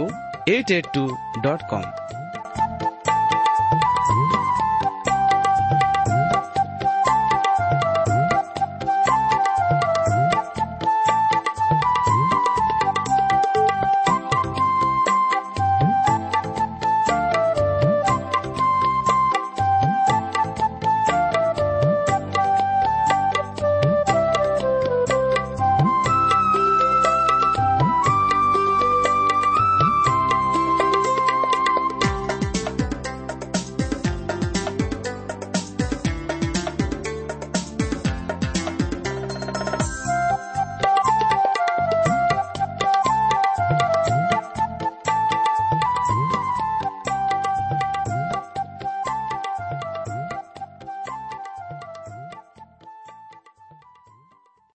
eight 0.50 0.72
eight 0.72 0.88
two 0.94 1.04
dot 1.44 1.62
com 1.70 1.86